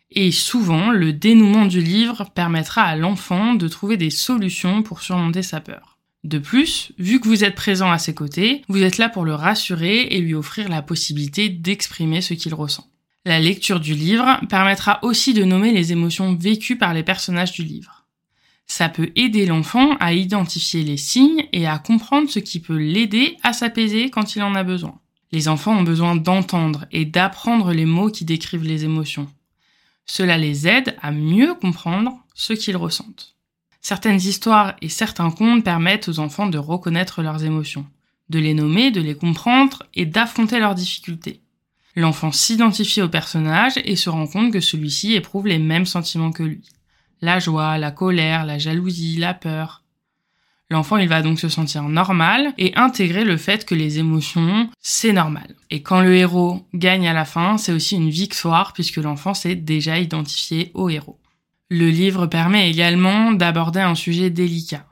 Et 0.10 0.32
souvent, 0.32 0.92
le 0.92 1.14
dénouement 1.14 1.66
du 1.66 1.82
livre 1.82 2.30
permettra 2.36 2.82
à 2.82 2.98
l'enfant 2.98 3.54
de 3.54 3.68
trouver 3.70 3.96
des 3.96 4.10
solutions 4.10 4.84
pour 4.84 5.02
surmonter 5.02 5.44
sa 5.44 5.62
peur. 5.62 5.91
De 6.24 6.38
plus, 6.38 6.92
vu 7.00 7.20
que 7.20 7.28
vous 7.28 7.44
êtes 7.44 7.56
présent 7.56 7.92
à 7.92 7.98
ses 7.98 8.14
côtés, 8.14 8.62
vous 8.68 8.84
êtes 8.84 9.00
là 9.00 9.10
pour 9.10 9.26
le 9.26 9.34
rassurer 9.34 10.02
et 10.02 10.20
lui 10.20 10.36
offrir 10.36 10.70
la 10.70 10.84
possibilité 10.84 11.50
d'exprimer 11.50 12.22
ce 12.22 12.36
qu'il 12.36 12.54
ressent. 12.54 12.88
La 13.26 13.40
lecture 13.40 13.80
du 13.80 13.96
livre 13.96 14.40
permettra 14.50 15.00
aussi 15.04 15.34
de 15.34 15.44
nommer 15.44 15.72
les 15.72 15.92
émotions 15.92 16.36
vécues 16.36 16.78
par 16.78 16.94
les 16.94 17.04
personnages 17.04 17.54
du 17.54 17.64
livre. 17.64 18.06
Ça 18.68 18.88
peut 18.88 19.12
aider 19.16 19.46
l'enfant 19.46 19.96
à 20.00 20.14
identifier 20.14 20.84
les 20.84 20.98
signes 20.98 21.46
et 21.52 21.68
à 21.68 21.78
comprendre 21.78 22.30
ce 22.30 22.40
qui 22.40 22.60
peut 22.60 22.78
l'aider 22.78 23.38
à 23.44 23.54
s'apaiser 23.54 24.10
quand 24.10 24.36
il 24.36 24.44
en 24.44 24.56
a 24.56 24.64
besoin. 24.64 25.00
Les 25.32 25.48
enfants 25.48 25.78
ont 25.78 25.84
besoin 25.84 26.16
d'entendre 26.16 26.86
et 26.92 27.06
d'apprendre 27.06 27.74
les 27.74 27.86
mots 27.86 28.10
qui 28.10 28.26
décrivent 28.26 28.64
les 28.64 28.86
émotions. 28.86 29.28
Cela 30.06 30.38
les 30.38 30.68
aide 30.68 30.96
à 31.02 31.12
mieux 31.12 31.54
comprendre 31.54 32.14
ce 32.34 32.54
qu'ils 32.54 32.78
ressentent. 32.78 33.36
Certaines 33.82 34.22
histoires 34.22 34.76
et 34.82 34.90
certains 34.90 35.32
contes 35.32 35.64
permettent 35.64 36.08
aux 36.08 36.20
enfants 36.20 36.48
de 36.48 36.60
reconnaître 36.60 37.24
leurs 37.24 37.44
émotions, 37.44 37.86
de 38.30 38.38
les 38.38 38.54
nommer, 38.54 38.92
de 38.92 39.02
les 39.02 39.16
comprendre 39.16 39.84
et 39.96 40.06
d'affronter 40.06 40.60
leurs 40.60 40.76
difficultés. 40.76 41.42
L'enfant 41.96 42.32
s'identifie 42.32 43.02
au 43.02 43.10
personnage 43.10 43.74
et 43.84 43.96
se 43.96 44.10
rend 44.10 44.28
compte 44.28 44.54
que 44.54 44.62
celui-ci 44.62 45.14
éprouve 45.14 45.48
les 45.48 45.60
mêmes 45.60 45.88
sentiments 45.88 46.32
que 46.32 46.44
lui. 46.44 46.64
La 47.22 47.40
joie, 47.40 47.78
la 47.78 47.92
colère, 47.92 48.46
la 48.46 48.60
jalousie, 48.60 49.18
la 49.18 49.34
peur. 49.34 49.84
L'enfant, 50.70 50.96
il 50.98 51.10
va 51.10 51.22
donc 51.22 51.40
se 51.40 51.50
sentir 51.50 51.84
normal 51.84 52.54
et 52.58 52.74
intégrer 52.76 53.26
le 53.26 53.36
fait 53.36 53.66
que 53.66 53.76
les 53.76 54.00
émotions, 54.00 54.70
c'est 54.80 55.12
normal. 55.12 55.56
Et 55.70 55.82
quand 55.82 56.00
le 56.00 56.16
héros 56.16 56.66
gagne 56.74 57.10
à 57.10 57.14
la 57.14 57.26
fin, 57.26 57.58
c'est 57.58 57.74
aussi 57.74 57.96
une 57.96 58.10
victoire 58.10 58.72
puisque 58.72 58.98
l'enfant 58.98 59.34
s'est 59.34 59.56
déjà 59.56 60.00
identifié 60.00 60.72
au 60.74 60.88
héros. 60.88 61.21
Le 61.74 61.90
livre 61.90 62.28
permet 62.28 62.70
également 62.70 63.32
d'aborder 63.32 63.80
un 63.80 63.96
sujet 63.96 64.30
délicat. 64.30 64.86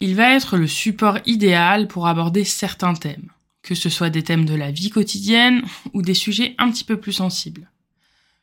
Il 0.00 0.16
va 0.16 0.34
être 0.34 0.58
le 0.58 0.66
support 0.66 1.16
idéal 1.24 1.88
pour 1.88 2.06
aborder 2.06 2.44
certains 2.44 2.92
thèmes, 2.92 3.30
que 3.62 3.74
ce 3.74 3.88
soit 3.88 4.10
des 4.10 4.22
thèmes 4.22 4.44
de 4.44 4.54
la 4.54 4.70
vie 4.70 4.90
quotidienne 4.90 5.62
ou 5.94 6.02
des 6.02 6.12
sujets 6.12 6.54
un 6.58 6.70
petit 6.70 6.84
peu 6.84 7.00
plus 7.00 7.14
sensibles. 7.14 7.70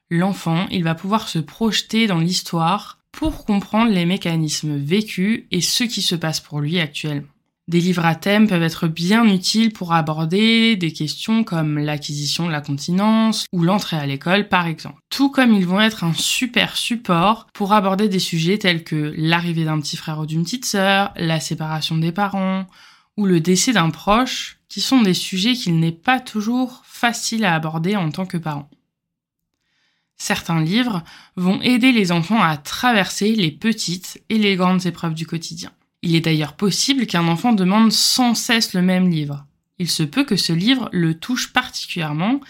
L'enfant, 0.09 0.65
il 0.71 0.83
va 0.83 0.95
pouvoir 0.95 1.29
se 1.29 1.37
projeter 1.37 2.07
dans 2.07 2.17
l'histoire 2.17 2.97
pour 3.11 3.45
comprendre 3.45 3.91
les 3.91 4.07
mécanismes 4.07 4.75
vécus 4.75 5.43
et 5.51 5.61
ce 5.61 5.83
qui 5.83 6.01
se 6.01 6.15
passe 6.15 6.39
pour 6.39 6.61
lui 6.61 6.79
actuellement. 6.79 7.27
Des 7.69 7.79
livres 7.79 8.05
à 8.05 8.15
thème 8.15 8.49
peuvent 8.49 8.61
être 8.61 8.89
bien 8.89 9.25
utiles 9.25 9.71
pour 9.71 9.93
aborder 9.93 10.75
des 10.75 10.91
questions 10.91 11.45
comme 11.45 11.77
l'acquisition 11.77 12.45
de 12.45 12.51
la 12.51 12.59
continence 12.59 13.45
ou 13.53 13.63
l'entrée 13.63 13.95
à 13.95 14.05
l'école 14.05 14.49
par 14.49 14.67
exemple. 14.67 14.99
Tout 15.09 15.29
comme 15.29 15.53
ils 15.53 15.65
vont 15.65 15.79
être 15.79 16.03
un 16.03 16.13
super 16.13 16.75
support 16.75 17.47
pour 17.53 17.71
aborder 17.71 18.09
des 18.09 18.19
sujets 18.19 18.57
tels 18.57 18.83
que 18.83 19.13
l'arrivée 19.15 19.63
d'un 19.63 19.79
petit 19.79 19.95
frère 19.95 20.19
ou 20.19 20.25
d'une 20.25 20.43
petite 20.43 20.65
sœur, 20.65 21.13
la 21.15 21.39
séparation 21.39 21.97
des 21.97 22.11
parents 22.11 22.67
ou 23.15 23.25
le 23.25 23.39
décès 23.39 23.71
d'un 23.71 23.91
proche 23.91 24.59
qui 24.67 24.81
sont 24.81 25.01
des 25.01 25.13
sujets 25.13 25.53
qu'il 25.53 25.79
n'est 25.79 25.93
pas 25.93 26.19
toujours 26.19 26.81
facile 26.83 27.45
à 27.45 27.55
aborder 27.55 27.95
en 27.95 28.09
tant 28.09 28.25
que 28.25 28.37
parent. 28.37 28.69
Certains 30.17 30.61
livres 30.61 31.01
vont 31.37 31.61
aider 31.61 31.93
les 31.93 32.11
enfants 32.11 32.41
à 32.41 32.57
traverser 32.57 33.35
les 33.35 33.51
petites 33.51 34.21
et 34.29 34.37
les 34.37 34.57
grandes 34.57 34.85
épreuves 34.85 35.13
du 35.13 35.25
quotidien. 35.25 35.71
Il 36.05 36.17
est 36.17 36.21
d'ailleurs 36.21 36.53
possible 36.53 37.07
qu'un 37.07 37.29
enfant 37.29 37.53
demande 37.53 37.93
sans 37.93 38.35
cesse 38.35 38.73
le 38.73 38.81
même 38.81 39.09
livre. 39.09 39.45
Il 39.79 39.89
se 39.89 40.03
peut 40.03 40.25
que 40.25 40.35
ce 40.35 40.51
livre 40.51 40.89
le 40.91 41.17
touche 41.17 41.53
particulièrement 41.53 42.41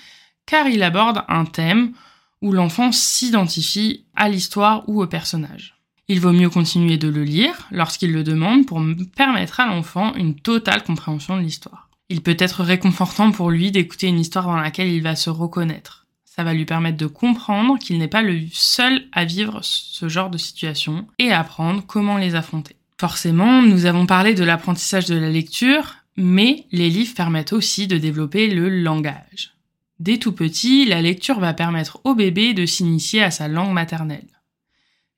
car 0.48 0.68
il 0.68 0.82
aborde 0.82 1.24
un 1.28 1.46
thème 1.46 1.94
où 2.42 2.52
l'enfant 2.52 2.92
s'identifie 2.92 4.06
à 4.16 4.28
l'histoire 4.28 4.84
ou 4.90 5.02
au 5.02 5.08
personnage. 5.08 5.76
Il 6.08 6.20
vaut 6.20 6.34
mieux 6.34 6.50
continuer 6.50 6.98
de 6.98 7.08
le 7.08 7.24
lire 7.24 7.68
lorsqu'il 7.72 8.12
le 8.12 8.24
demande 8.24 8.66
pour 8.66 8.82
permettre 9.16 9.60
à 9.60 9.68
l'enfant 9.68 10.16
une 10.16 10.36
totale 10.36 10.84
compréhension 10.84 11.38
de 11.38 11.44
l'histoire. 11.44 11.90
Il 12.10 12.22
peut 12.22 12.36
être 12.40 12.64
réconfortant 12.64 13.32
pour 13.32 13.52
lui 13.52 13.72
d'écouter 13.72 14.08
une 14.08 14.20
histoire 14.20 14.48
dans 14.48 14.58
laquelle 14.58 14.90
il 14.90 15.04
va 15.04 15.16
se 15.16 15.30
reconnaître. 15.30 16.08
Ça 16.26 16.44
va 16.44 16.56
lui 16.56 16.66
permettre 16.66 16.98
de 16.98 17.06
comprendre 17.06 17.78
qu'il 17.78 18.00
n'est 18.00 18.08
pas 18.08 18.24
le 18.24 18.42
seul 18.52 19.06
à 19.12 19.26
vivre 19.26 19.60
ce 19.62 20.10
genre 20.10 20.32
de 20.32 20.40
situation 20.40 21.08
et 21.20 21.32
apprendre 21.32 21.84
comment 21.86 22.18
les 22.18 22.34
affronter. 22.34 22.76
Forcément, 23.04 23.62
nous 23.62 23.86
avons 23.86 24.06
parlé 24.06 24.34
de 24.34 24.46
l'apprentissage 24.46 25.08
de 25.08 25.16
la 25.16 25.30
lecture, 25.30 25.96
mais 26.16 26.68
les 26.72 26.90
livres 26.90 27.14
permettent 27.14 27.52
aussi 27.52 27.86
de 27.86 27.98
développer 27.98 28.48
le 28.48 28.70
langage. 28.70 29.56
Dès 30.00 30.20
tout 30.20 30.32
petit, 30.32 30.86
la 30.86 31.02
lecture 31.02 31.42
va 31.42 31.54
permettre 31.54 32.00
au 32.06 32.16
bébé 32.16 32.54
de 32.54 32.66
s'initier 32.66 33.22
à 33.22 33.30
sa 33.30 33.50
langue 33.50 33.74
maternelle. 33.74 34.30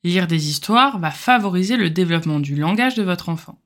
Lire 0.04 0.26
des 0.26 0.50
histoires 0.50 0.98
va 0.98 1.12
favoriser 1.12 1.78
le 1.78 1.92
développement 1.92 2.40
du 2.40 2.56
langage 2.56 2.96
de 2.96 3.04
votre 3.04 3.30
enfant. 3.30 3.60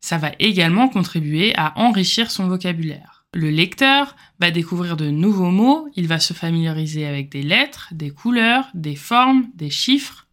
Ça 0.00 0.16
va 0.16 0.30
également 0.38 0.88
contribuer 0.88 1.56
à 1.56 1.76
enrichir 1.76 2.30
son 2.30 2.46
vocabulaire. 2.46 3.26
Le 3.34 3.50
lecteur 3.50 4.14
va 4.38 4.52
découvrir 4.52 4.96
de 4.96 5.10
nouveaux 5.10 5.50
mots, 5.50 5.88
il 5.96 6.06
va 6.06 6.20
se 6.20 6.34
familiariser 6.34 7.04
avec 7.04 7.32
des 7.32 7.42
lettres, 7.42 7.88
des 7.90 8.10
couleurs, 8.10 8.68
des 8.74 8.94
formes, 8.94 9.48
des 9.56 9.70
chiffres. 9.70 10.23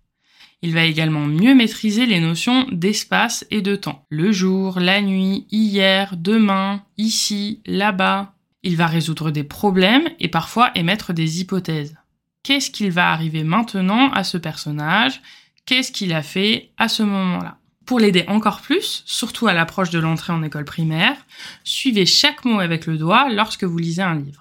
Il 0.63 0.73
va 0.73 0.83
également 0.85 1.25
mieux 1.25 1.55
maîtriser 1.55 2.05
les 2.05 2.19
notions 2.19 2.67
d'espace 2.71 3.45
et 3.49 3.61
de 3.61 3.75
temps. 3.75 4.05
Le 4.09 4.31
jour, 4.31 4.79
la 4.79 5.01
nuit, 5.01 5.47
hier, 5.51 6.15
demain, 6.17 6.83
ici, 6.97 7.61
là-bas. 7.65 8.33
Il 8.61 8.77
va 8.77 8.85
résoudre 8.85 9.31
des 9.31 9.43
problèmes 9.43 10.07
et 10.19 10.27
parfois 10.27 10.71
émettre 10.75 11.13
des 11.13 11.41
hypothèses. 11.41 11.97
Qu'est-ce 12.43 12.69
qu'il 12.69 12.91
va 12.91 13.11
arriver 13.11 13.43
maintenant 13.43 14.11
à 14.11 14.23
ce 14.23 14.37
personnage? 14.37 15.21
Qu'est-ce 15.65 15.91
qu'il 15.91 16.13
a 16.13 16.21
fait 16.21 16.71
à 16.77 16.87
ce 16.87 17.01
moment-là? 17.01 17.57
Pour 17.85 17.99
l'aider 17.99 18.23
encore 18.27 18.61
plus, 18.61 19.03
surtout 19.05 19.47
à 19.47 19.53
l'approche 19.53 19.89
de 19.89 19.99
l'entrée 19.99 20.31
en 20.31 20.43
école 20.43 20.65
primaire, 20.65 21.17
suivez 21.63 22.05
chaque 22.05 22.45
mot 22.45 22.59
avec 22.59 22.85
le 22.85 22.97
doigt 22.97 23.29
lorsque 23.29 23.63
vous 23.63 23.77
lisez 23.77 24.01
un 24.01 24.15
livre. 24.15 24.40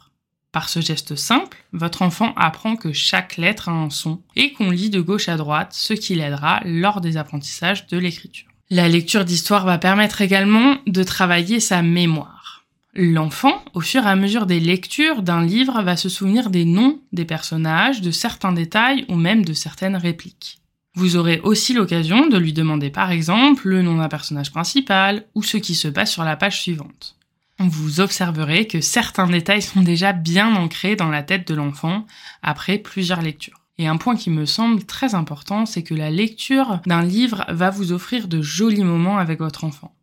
Par 0.53 0.69
ce 0.69 0.81
geste 0.81 1.15
simple, 1.15 1.59
votre 1.73 2.03
enfant 2.03 2.33
apprend 2.37 2.75
que 2.75 2.93
chaque 2.93 3.37
lettre 3.37 3.69
a 3.69 3.73
un 3.73 3.91
son 3.91 4.21
et 4.35 4.53
qu'on 4.53 4.71
lit 4.71 4.91
de 4.91 5.01
gauche 5.01 5.29
à 5.29 5.37
droite, 5.37 5.73
ce 5.73 5.95
qui 5.95 6.17
l'aidera 6.17 6.61
lors 6.65 7.01
des 7.01 7.17
apprentissages 7.17 7.87
de 7.87 7.99
l'écriture. 7.99 8.49
La 8.69 8.89
lecture 8.89 9.25
d'histoire 9.25 9.65
va 9.65 9.79
permettre 9.79 10.23
également 10.23 10.77
de 10.87 11.03
travailler 11.03 11.61
sa 11.61 11.83
mémoire. 11.83 12.65
L'enfant, 12.95 13.65
au 13.75 13.81
fur 13.81 14.05
et 14.05 14.09
à 14.09 14.17
mesure 14.17 14.47
des 14.47 14.59
lectures 14.59 15.23
d'un 15.23 15.45
livre, 15.45 15.83
va 15.83 15.97
se 15.97 16.09
souvenir 16.09 16.51
des 16.51 16.65
noms 16.65 16.99
des 17.13 17.25
personnages, 17.25 18.01
de 18.01 18.11
certains 18.11 18.53
détails 18.53 19.05
ou 19.09 19.15
même 19.15 19.45
de 19.45 19.53
certaines 19.53 19.97
répliques. 19.97 20.59
Vous 20.95 21.15
aurez 21.17 21.41
aussi 21.45 21.73
l'occasion 21.73 22.27
de 22.27 22.37
lui 22.37 22.53
demander 22.53 22.91
par 22.91 23.13
exemple 23.13 23.69
le 23.69 23.83
nom 23.83 23.99
d'un 23.99 24.09
personnage 24.09 24.51
principal 24.51 25.25
ou 25.37 25.45
ce 25.45 25.57
qui 25.57 25.77
se 25.77 25.87
passe 25.87 26.11
sur 26.11 26.25
la 26.25 26.37
page 26.37 26.61
suivante. 26.61 27.17
Vous 27.63 28.01
observerez 28.01 28.67
que 28.67 28.81
certains 28.81 29.27
détails 29.27 29.61
sont 29.61 29.83
déjà 29.83 30.15
bien 30.15 30.57
ancrés 30.57 30.97
dans 30.97 31.11
la 31.11 31.23
tête 31.23 31.47
de 31.47 31.55
l'enfant 31.55 32.07
après 32.43 32.79
plusieurs 32.79 33.21
lectures. 33.21 33.61
Et 33.77 33.87
un 33.87 33.99
point 33.99 34.17
qui 34.17 34.31
me 34.31 34.47
semble 34.47 34.85
très 34.85 35.15
important, 35.15 35.67
c'est 35.67 35.83
que 35.83 35.95
la 35.95 36.11
lecture 36.11 36.81
d'un 36.87 37.03
livre 37.03 37.45
va 37.49 37.69
vous 37.69 37.93
offrir 37.93 38.29
de 38.29 38.41
jolis 38.41 38.83
moments 38.83 39.19
avec 39.19 39.41
votre 39.41 39.65
enfant. 39.65 39.95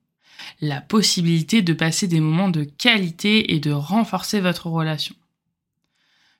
La 0.61 0.81
possibilité 0.81 1.63
de 1.63 1.73
passer 1.73 2.07
des 2.07 2.19
moments 2.19 2.49
de 2.49 2.63
qualité 2.63 3.55
et 3.55 3.59
de 3.59 3.71
renforcer 3.71 4.39
votre 4.39 4.67
relation. 4.67 5.15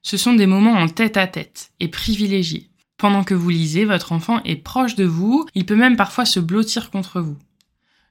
Ce 0.04 0.18
sont 0.18 0.36
des 0.36 0.48
moments 0.48 0.74
en 0.74 0.88
tête 0.88 1.18
à 1.18 1.26
tête 1.26 1.72
et 1.80 1.88
privilégiés. 1.88 2.70
Pendant 2.98 3.24
que 3.24 3.34
vous 3.34 3.50
lisez, 3.50 3.86
votre 3.86 4.12
enfant 4.12 4.44
est 4.44 4.56
proche 4.56 4.94
de 4.94 5.06
vous, 5.06 5.48
il 5.56 5.66
peut 5.66 5.76
même 5.76 5.98
parfois 5.98 6.26
se 6.26 6.40
blottir 6.40 6.92
contre 6.92 7.22
vous. 7.22 7.38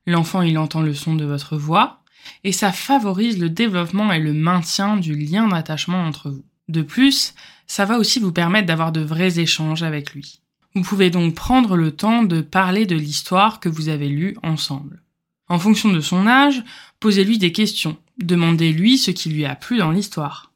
L'enfant, 0.06 0.42
il 0.42 0.58
entend 0.58 0.82
le 0.82 0.94
son 0.94 1.14
de 1.14 1.24
votre 1.24 1.56
voix, 1.56 2.02
et 2.44 2.52
ça 2.52 2.72
favorise 2.72 3.38
le 3.38 3.50
développement 3.50 4.12
et 4.12 4.18
le 4.18 4.32
maintien 4.32 4.96
du 4.96 5.14
lien 5.14 5.48
d'attachement 5.48 6.04
entre 6.04 6.30
vous. 6.30 6.44
De 6.68 6.82
plus, 6.82 7.34
ça 7.66 7.84
va 7.84 7.98
aussi 7.98 8.20
vous 8.20 8.32
permettre 8.32 8.66
d'avoir 8.66 8.92
de 8.92 9.00
vrais 9.00 9.38
échanges 9.38 9.82
avec 9.82 10.14
lui. 10.14 10.40
Vous 10.74 10.82
pouvez 10.82 11.10
donc 11.10 11.34
prendre 11.34 11.76
le 11.76 11.90
temps 11.90 12.22
de 12.22 12.40
parler 12.40 12.86
de 12.86 12.96
l'histoire 12.96 13.60
que 13.60 13.68
vous 13.68 13.88
avez 13.88 14.08
lue 14.08 14.36
ensemble. 14.42 15.02
En 15.48 15.58
fonction 15.58 15.90
de 15.92 16.00
son 16.00 16.26
âge, 16.26 16.62
posez-lui 17.00 17.38
des 17.38 17.52
questions, 17.52 17.96
demandez-lui 18.18 18.98
ce 18.98 19.10
qui 19.10 19.30
lui 19.30 19.44
a 19.44 19.54
plu 19.54 19.78
dans 19.78 19.90
l'histoire 19.90 20.52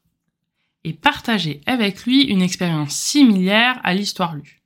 et 0.85 0.93
partager 0.93 1.61
avec 1.67 2.05
lui 2.05 2.23
une 2.23 2.43
expérience 2.43 2.93
similaire 2.93 3.81
à 3.85 3.95
l'histoire 3.95 4.35
lue. 4.35 4.63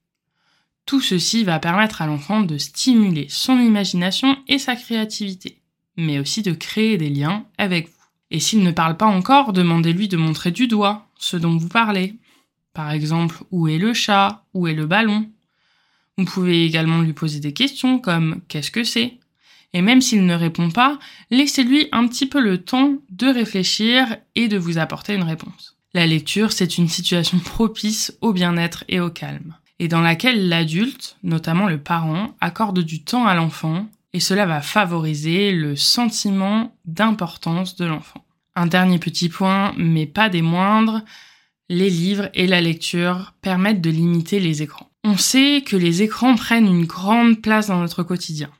Tout 0.87 1.01
ceci 1.01 1.45
va 1.45 1.59
permettre 1.59 2.03
à 2.03 2.07
l'enfant 2.07 2.43
de 2.43 2.59
stimuler 2.59 3.27
son 3.29 3.59
imagination 3.59 4.37
et 4.49 4.59
sa 4.59 4.77
créativité, 4.77 5.61
mais 5.97 6.19
aussi 6.19 6.43
de 6.43 6.53
créer 6.53 6.97
des 6.97 7.11
liens 7.11 7.47
avec 7.59 7.89
vous. 7.89 7.93
Et 8.31 8.41
s'il 8.41 8.63
ne 8.63 8.73
parle 8.73 8.97
pas 8.97 9.07
encore, 9.07 9.53
demandez-lui 9.53 10.09
de 10.09 10.17
montrer 10.17 10.51
du 10.51 10.67
doigt 10.67 11.07
ce 11.19 11.37
dont 11.37 11.57
vous 11.57 11.69
parlez. 11.69 12.17
Par 12.73 12.91
exemple, 12.91 13.37
où 13.51 13.69
est 13.69 13.79
le 13.79 13.95
chat? 13.95 14.45
Où 14.55 14.67
est 14.67 14.75
le 14.75 14.87
ballon? 14.87 15.29
Vous 16.17 16.25
pouvez 16.25 16.65
également 16.65 17.01
lui 17.01 17.13
poser 17.13 17.41
des 17.41 17.53
questions 17.53 17.99
comme 17.99 18.41
qu'est-ce 18.49 18.71
que 18.71 18.85
c'est? 18.85 19.19
Et 19.73 19.83
même 19.83 20.01
s'il 20.01 20.25
ne 20.25 20.35
répond 20.35 20.71
pas, 20.71 20.99
laissez-lui 21.31 21.89
un 21.91 22.07
petit 22.07 22.27
peu 22.27 22.41
le 22.41 22.59
temps 22.59 22.95
de 23.11 23.27
réfléchir 23.27 24.17
et 24.37 24.47
de 24.49 24.57
vous 24.57 24.79
apporter 24.79 25.15
une 25.15 25.25
réponse. 25.25 25.77
La 25.93 26.07
lecture, 26.07 26.53
c'est 26.53 26.79
une 26.79 26.89
situation 26.89 27.39
propice 27.45 28.17
au 28.21 28.33
bien-être 28.33 28.85
et 28.89 29.01
au 29.01 29.11
calme, 29.11 29.57
et 29.81 29.89
dans 29.89 30.01
laquelle 30.01 30.49
l'adulte, 30.49 31.17
notamment 31.25 31.67
le 31.67 31.79
parent, 31.79 32.37
accorde 32.41 32.81
du 32.81 33.03
temps 33.03 33.27
à 33.27 33.35
l'enfant, 33.35 33.89
et 34.15 34.21
cela 34.21 34.47
va 34.47 34.63
favoriser 34.63 35.51
le 35.51 35.75
sentiment 35.75 36.79
d'importance 36.85 37.75
de 37.75 37.85
l'enfant. 37.85 38.25
Un 38.55 38.67
dernier 38.67 39.01
petit 39.01 39.29
point, 39.29 39.75
mais 39.77 40.07
pas 40.07 40.29
des 40.29 40.41
moindres, 40.41 41.03
les 41.69 41.91
livres 41.91 42.31
et 42.33 42.47
la 42.47 42.61
lecture 42.61 43.35
permettent 43.43 43.81
de 43.81 43.91
limiter 43.91 44.39
les 44.39 44.63
écrans. 44.63 44.89
On 45.03 45.17
sait 45.17 45.63
que 45.67 45.77
les 45.77 46.03
écrans 46.03 46.37
prennent 46.37 46.69
une 46.69 46.87
grande 46.87 47.43
place 47.43 47.67
dans 47.67 47.81
notre 47.81 48.05
quotidien. 48.05 48.51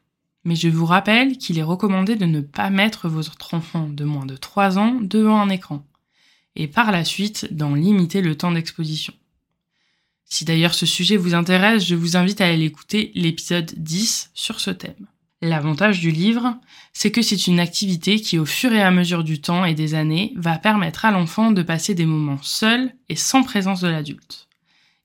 Mais 0.43 0.57
je 0.57 0.69
vous 0.69 0.87
rappelle 0.87 1.39
qu'il 1.39 1.59
est 1.59 1.63
recommandé 1.63 2.17
de 2.17 2.27
ne 2.27 2.41
pas 2.41 2.69
mettre 2.69 3.09
votre 3.09 3.55
enfant 3.55 3.89
de 3.89 4.05
moins 4.05 4.27
de 4.27 4.37
3 4.37 4.77
ans 4.77 4.99
devant 5.01 5.41
un 5.41 5.51
écran. 5.51 5.87
Et 6.57 6.67
par 6.67 6.91
la 6.91 7.05
suite, 7.05 7.55
d'en 7.55 7.77
limiter 7.77 8.23
le 8.23 8.37
temps 8.37 8.53
d'exposition. 8.53 9.15
Si 10.25 10.45
d'ailleurs 10.45 10.75
ce 10.75 10.85
sujet 10.85 11.17
vous 11.17 11.35
intéresse, 11.35 11.87
je 11.87 11.95
vous 11.95 12.17
invite 12.17 12.41
à 12.41 12.47
aller 12.47 12.65
écouter 12.65 13.13
l'épisode 13.15 13.73
10 13.77 14.33
sur 14.35 14.59
ce 14.59 14.71
thème. 14.71 15.07
L'avantage 15.45 16.01
du 16.01 16.11
livre, 16.11 16.57
c'est 16.95 17.11
que 17.11 17.21
c'est 17.21 17.49
une 17.49 17.61
activité 17.61 18.19
qui, 18.19 18.39
au 18.39 18.47
fur 18.47 18.73
et 18.73 18.81
à 18.81 18.91
mesure 18.91 19.23
du 19.23 19.43
temps 19.43 19.67
et 19.67 19.75
des 19.75 19.95
années, 19.95 20.33
va 20.37 20.57
permettre 20.57 21.05
à 21.05 21.11
l'enfant 21.11 21.51
de 21.51 21.61
passer 21.63 21.95
des 21.95 22.07
moments 22.07 22.39
seuls 22.41 22.95
et 23.11 23.15
sans 23.15 23.43
présence 23.43 23.83
de 23.83 23.89
l'adulte. 23.89 24.49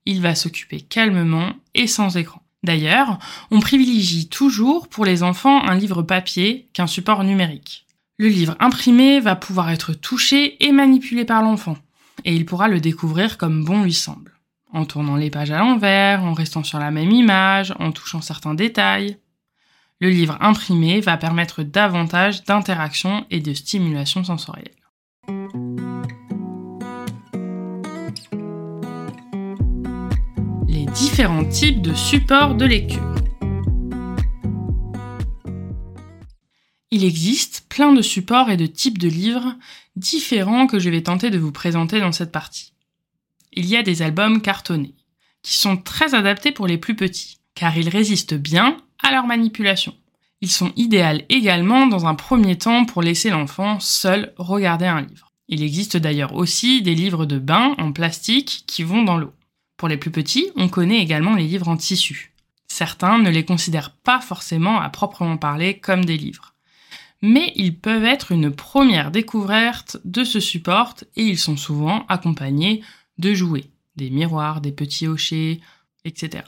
Il 0.06 0.22
va 0.22 0.34
s'occuper 0.34 0.80
calmement 0.80 1.52
et 1.74 1.86
sans 1.86 2.16
écran. 2.16 2.40
D'ailleurs, 2.62 3.18
on 3.50 3.60
privilégie 3.60 4.30
toujours 4.30 4.88
pour 4.88 5.04
les 5.04 5.22
enfants 5.22 5.62
un 5.62 5.74
livre 5.74 6.00
papier 6.00 6.70
qu'un 6.72 6.86
support 6.86 7.22
numérique. 7.22 7.84
Le 8.16 8.28
livre 8.28 8.56
imprimé 8.60 9.20
va 9.20 9.36
pouvoir 9.36 9.68
être 9.68 9.92
touché 9.92 10.56
et 10.64 10.72
manipulé 10.72 11.26
par 11.26 11.42
l'enfant, 11.42 11.76
et 12.24 12.34
il 12.34 12.46
pourra 12.46 12.68
le 12.68 12.80
découvrir 12.80 13.36
comme 13.36 13.62
bon 13.62 13.82
lui 13.82 13.92
semble, 13.92 14.40
en 14.72 14.86
tournant 14.86 15.16
les 15.16 15.28
pages 15.28 15.50
à 15.50 15.58
l'envers, 15.58 16.24
en 16.24 16.32
restant 16.32 16.64
sur 16.64 16.78
la 16.78 16.90
même 16.90 17.10
image, 17.10 17.74
en 17.78 17.92
touchant 17.92 18.22
certains 18.22 18.54
détails 18.54 19.18
le 20.00 20.08
livre 20.08 20.38
imprimé 20.40 21.00
va 21.00 21.18
permettre 21.18 21.62
davantage 21.62 22.44
d'interaction 22.44 23.26
et 23.30 23.40
de 23.40 23.52
stimulation 23.52 24.24
sensorielle. 24.24 24.74
Les 30.66 30.86
différents 30.86 31.44
types 31.44 31.82
de 31.82 31.94
supports 31.94 32.54
de 32.54 32.64
lecture. 32.64 33.14
Il 36.90 37.04
existe 37.04 37.66
plein 37.68 37.92
de 37.92 38.02
supports 38.02 38.50
et 38.50 38.56
de 38.56 38.66
types 38.66 38.98
de 38.98 39.08
livres 39.08 39.54
différents 39.96 40.66
que 40.66 40.78
je 40.78 40.88
vais 40.88 41.02
tenter 41.02 41.30
de 41.30 41.38
vous 41.38 41.52
présenter 41.52 42.00
dans 42.00 42.10
cette 42.10 42.32
partie. 42.32 42.72
Il 43.52 43.66
y 43.66 43.76
a 43.76 43.82
des 43.82 44.00
albums 44.00 44.40
cartonnés, 44.40 44.94
qui 45.42 45.56
sont 45.58 45.76
très 45.76 46.14
adaptés 46.14 46.52
pour 46.52 46.66
les 46.66 46.78
plus 46.78 46.96
petits, 46.96 47.38
car 47.54 47.76
ils 47.76 47.88
résistent 47.88 48.34
bien 48.34 48.78
à 49.02 49.12
leur 49.12 49.26
manipulation. 49.26 49.94
Ils 50.40 50.50
sont 50.50 50.72
idéaux 50.76 51.22
également 51.28 51.86
dans 51.86 52.06
un 52.06 52.14
premier 52.14 52.56
temps 52.56 52.84
pour 52.84 53.02
laisser 53.02 53.30
l'enfant 53.30 53.78
seul 53.80 54.32
regarder 54.38 54.86
un 54.86 55.02
livre. 55.02 55.30
Il 55.48 55.62
existe 55.62 55.96
d'ailleurs 55.96 56.34
aussi 56.34 56.80
des 56.80 56.94
livres 56.94 57.26
de 57.26 57.38
bain 57.38 57.74
en 57.78 57.92
plastique 57.92 58.64
qui 58.66 58.82
vont 58.82 59.02
dans 59.02 59.18
l'eau. 59.18 59.34
Pour 59.76 59.88
les 59.88 59.96
plus 59.96 60.10
petits, 60.10 60.50
on 60.56 60.68
connaît 60.68 61.00
également 61.00 61.34
les 61.34 61.46
livres 61.46 61.68
en 61.68 61.76
tissu. 61.76 62.32
Certains 62.68 63.18
ne 63.18 63.30
les 63.30 63.44
considèrent 63.44 63.96
pas 63.96 64.20
forcément 64.20 64.80
à 64.80 64.88
proprement 64.88 65.36
parler 65.36 65.78
comme 65.78 66.04
des 66.04 66.16
livres. 66.16 66.54
Mais 67.20 67.52
ils 67.56 67.76
peuvent 67.76 68.04
être 68.04 68.32
une 68.32 68.50
première 68.50 69.10
découverte 69.10 69.98
de 70.04 70.24
ce 70.24 70.40
support 70.40 70.94
et 71.16 71.24
ils 71.24 71.38
sont 71.38 71.56
souvent 71.56 72.06
accompagnés 72.08 72.82
de 73.18 73.34
jouets, 73.34 73.70
des 73.96 74.08
miroirs, 74.08 74.60
des 74.60 74.72
petits 74.72 75.06
hochets, 75.06 75.60
etc 76.04 76.44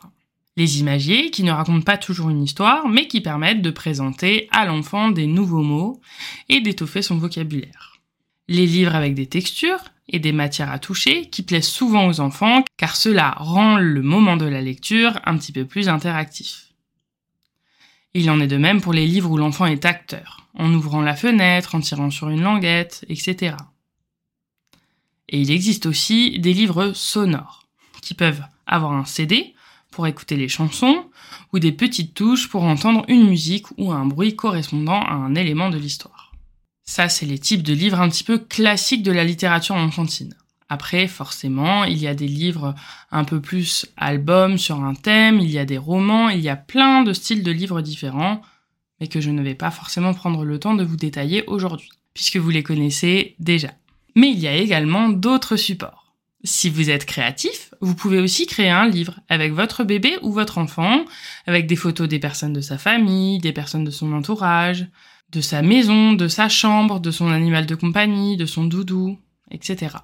les 0.56 0.80
imagiers 0.80 1.30
qui 1.30 1.44
ne 1.44 1.52
racontent 1.52 1.84
pas 1.84 1.96
toujours 1.96 2.30
une 2.30 2.42
histoire, 2.42 2.88
mais 2.88 3.08
qui 3.08 3.20
permettent 3.20 3.62
de 3.62 3.70
présenter 3.70 4.48
à 4.50 4.66
l'enfant 4.66 5.10
des 5.10 5.26
nouveaux 5.26 5.62
mots 5.62 6.00
et 6.48 6.60
d'étoffer 6.60 7.02
son 7.02 7.16
vocabulaire. 7.16 7.96
Les 8.48 8.66
livres 8.66 8.94
avec 8.94 9.14
des 9.14 9.26
textures 9.26 9.82
et 10.08 10.18
des 10.18 10.32
matières 10.32 10.70
à 10.70 10.78
toucher 10.78 11.30
qui 11.30 11.42
plaisent 11.42 11.68
souvent 11.68 12.06
aux 12.06 12.20
enfants 12.20 12.64
car 12.76 12.96
cela 12.96 13.34
rend 13.38 13.78
le 13.78 14.02
moment 14.02 14.36
de 14.36 14.44
la 14.44 14.60
lecture 14.60 15.20
un 15.24 15.38
petit 15.38 15.52
peu 15.52 15.64
plus 15.64 15.88
interactif. 15.88 16.72
Il 18.14 18.30
en 18.30 18.40
est 18.40 18.46
de 18.46 18.58
même 18.58 18.82
pour 18.82 18.92
les 18.92 19.06
livres 19.06 19.30
où 19.30 19.38
l'enfant 19.38 19.64
est 19.64 19.86
acteur, 19.86 20.46
en 20.54 20.74
ouvrant 20.74 21.00
la 21.00 21.16
fenêtre, 21.16 21.74
en 21.74 21.80
tirant 21.80 22.10
sur 22.10 22.28
une 22.28 22.42
languette, 22.42 23.06
etc. 23.08 23.56
Et 25.30 25.40
il 25.40 25.50
existe 25.50 25.86
aussi 25.86 26.38
des 26.38 26.52
livres 26.52 26.92
sonores, 26.92 27.66
qui 28.02 28.12
peuvent 28.12 28.42
avoir 28.66 28.92
un 28.92 29.06
CD 29.06 29.54
pour 29.92 30.08
écouter 30.08 30.36
les 30.36 30.48
chansons, 30.48 31.04
ou 31.52 31.60
des 31.60 31.70
petites 31.70 32.14
touches 32.14 32.48
pour 32.48 32.64
entendre 32.64 33.04
une 33.06 33.28
musique 33.28 33.66
ou 33.78 33.92
un 33.92 34.06
bruit 34.06 34.34
correspondant 34.34 35.00
à 35.00 35.12
un 35.12 35.36
élément 35.36 35.70
de 35.70 35.78
l'histoire. 35.78 36.32
Ça, 36.82 37.08
c'est 37.08 37.26
les 37.26 37.38
types 37.38 37.62
de 37.62 37.74
livres 37.74 38.00
un 38.00 38.08
petit 38.08 38.24
peu 38.24 38.38
classiques 38.38 39.04
de 39.04 39.12
la 39.12 39.22
littérature 39.22 39.76
enfantine. 39.76 40.34
Après, 40.68 41.06
forcément, 41.06 41.84
il 41.84 41.98
y 41.98 42.08
a 42.08 42.14
des 42.14 42.26
livres 42.26 42.74
un 43.10 43.24
peu 43.24 43.40
plus 43.40 43.86
albums 43.96 44.56
sur 44.56 44.82
un 44.82 44.94
thème, 44.94 45.38
il 45.38 45.50
y 45.50 45.58
a 45.58 45.66
des 45.66 45.78
romans, 45.78 46.30
il 46.30 46.40
y 46.40 46.48
a 46.48 46.56
plein 46.56 47.02
de 47.02 47.12
styles 47.12 47.42
de 47.42 47.52
livres 47.52 47.82
différents, 47.82 48.40
mais 48.98 49.06
que 49.06 49.20
je 49.20 49.30
ne 49.30 49.42
vais 49.42 49.54
pas 49.54 49.70
forcément 49.70 50.14
prendre 50.14 50.44
le 50.44 50.58
temps 50.58 50.74
de 50.74 50.84
vous 50.84 50.96
détailler 50.96 51.44
aujourd'hui, 51.46 51.90
puisque 52.14 52.38
vous 52.38 52.50
les 52.50 52.62
connaissez 52.62 53.36
déjà. 53.38 53.70
Mais 54.14 54.30
il 54.30 54.38
y 54.38 54.48
a 54.48 54.56
également 54.56 55.10
d'autres 55.10 55.56
supports. 55.56 56.01
Si 56.44 56.70
vous 56.70 56.90
êtes 56.90 57.06
créatif, 57.06 57.72
vous 57.80 57.94
pouvez 57.94 58.18
aussi 58.18 58.46
créer 58.46 58.70
un 58.70 58.88
livre 58.88 59.20
avec 59.28 59.52
votre 59.52 59.84
bébé 59.84 60.18
ou 60.22 60.32
votre 60.32 60.58
enfant, 60.58 61.04
avec 61.46 61.68
des 61.68 61.76
photos 61.76 62.08
des 62.08 62.18
personnes 62.18 62.52
de 62.52 62.60
sa 62.60 62.78
famille, 62.78 63.38
des 63.38 63.52
personnes 63.52 63.84
de 63.84 63.92
son 63.92 64.12
entourage, 64.12 64.86
de 65.30 65.40
sa 65.40 65.62
maison, 65.62 66.14
de 66.14 66.26
sa 66.26 66.48
chambre, 66.48 66.98
de 66.98 67.12
son 67.12 67.28
animal 67.28 67.66
de 67.66 67.76
compagnie, 67.76 68.36
de 68.36 68.46
son 68.46 68.64
doudou, 68.64 69.18
etc. 69.52 69.96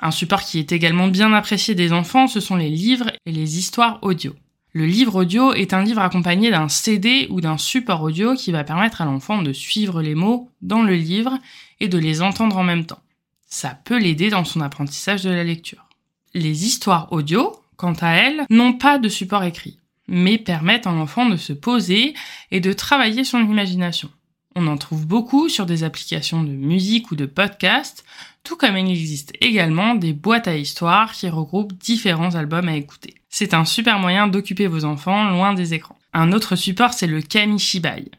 Un 0.00 0.10
support 0.10 0.42
qui 0.42 0.58
est 0.58 0.72
également 0.72 1.08
bien 1.08 1.34
apprécié 1.34 1.74
des 1.74 1.92
enfants, 1.92 2.26
ce 2.26 2.40
sont 2.40 2.56
les 2.56 2.70
livres 2.70 3.10
et 3.26 3.32
les 3.32 3.58
histoires 3.58 3.98
audio. 4.00 4.34
Le 4.72 4.86
livre 4.86 5.16
audio 5.16 5.52
est 5.52 5.74
un 5.74 5.82
livre 5.82 6.00
accompagné 6.00 6.50
d'un 6.50 6.68
CD 6.68 7.26
ou 7.30 7.42
d'un 7.42 7.58
support 7.58 8.02
audio 8.02 8.34
qui 8.34 8.52
va 8.52 8.64
permettre 8.64 9.02
à 9.02 9.04
l'enfant 9.04 9.42
de 9.42 9.52
suivre 9.52 10.00
les 10.00 10.14
mots 10.14 10.50
dans 10.62 10.82
le 10.82 10.94
livre 10.94 11.38
et 11.80 11.88
de 11.88 11.98
les 11.98 12.22
entendre 12.22 12.56
en 12.56 12.64
même 12.64 12.86
temps 12.86 13.00
ça 13.48 13.70
peut 13.70 13.98
l'aider 13.98 14.30
dans 14.30 14.44
son 14.44 14.60
apprentissage 14.60 15.24
de 15.24 15.30
la 15.30 15.42
lecture. 15.42 15.88
Les 16.34 16.66
histoires 16.66 17.12
audio, 17.12 17.56
quant 17.76 17.94
à 18.00 18.10
elles, 18.10 18.44
n'ont 18.50 18.74
pas 18.74 18.98
de 18.98 19.08
support 19.08 19.42
écrit, 19.42 19.78
mais 20.06 20.38
permettent 20.38 20.86
à 20.86 20.92
l'enfant 20.92 21.26
de 21.26 21.36
se 21.36 21.54
poser 21.54 22.14
et 22.50 22.60
de 22.60 22.72
travailler 22.72 23.24
son 23.24 23.40
imagination. 23.40 24.10
On 24.54 24.66
en 24.66 24.76
trouve 24.76 25.06
beaucoup 25.06 25.48
sur 25.48 25.66
des 25.66 25.84
applications 25.84 26.42
de 26.42 26.50
musique 26.50 27.10
ou 27.10 27.16
de 27.16 27.26
podcast, 27.26 28.04
tout 28.44 28.56
comme 28.56 28.76
il 28.76 28.90
existe 28.90 29.32
également 29.40 29.94
des 29.94 30.12
boîtes 30.12 30.48
à 30.48 30.56
histoires 30.56 31.12
qui 31.12 31.28
regroupent 31.28 31.74
différents 31.74 32.34
albums 32.34 32.68
à 32.68 32.76
écouter. 32.76 33.14
C'est 33.28 33.54
un 33.54 33.64
super 33.64 33.98
moyen 33.98 34.26
d'occuper 34.26 34.66
vos 34.66 34.84
enfants 34.84 35.30
loin 35.30 35.54
des 35.54 35.74
écrans. 35.74 35.98
Un 36.12 36.32
autre 36.32 36.56
support, 36.56 36.92
c'est 36.92 37.06
le 37.06 37.22
Kamishibai, 37.22 38.10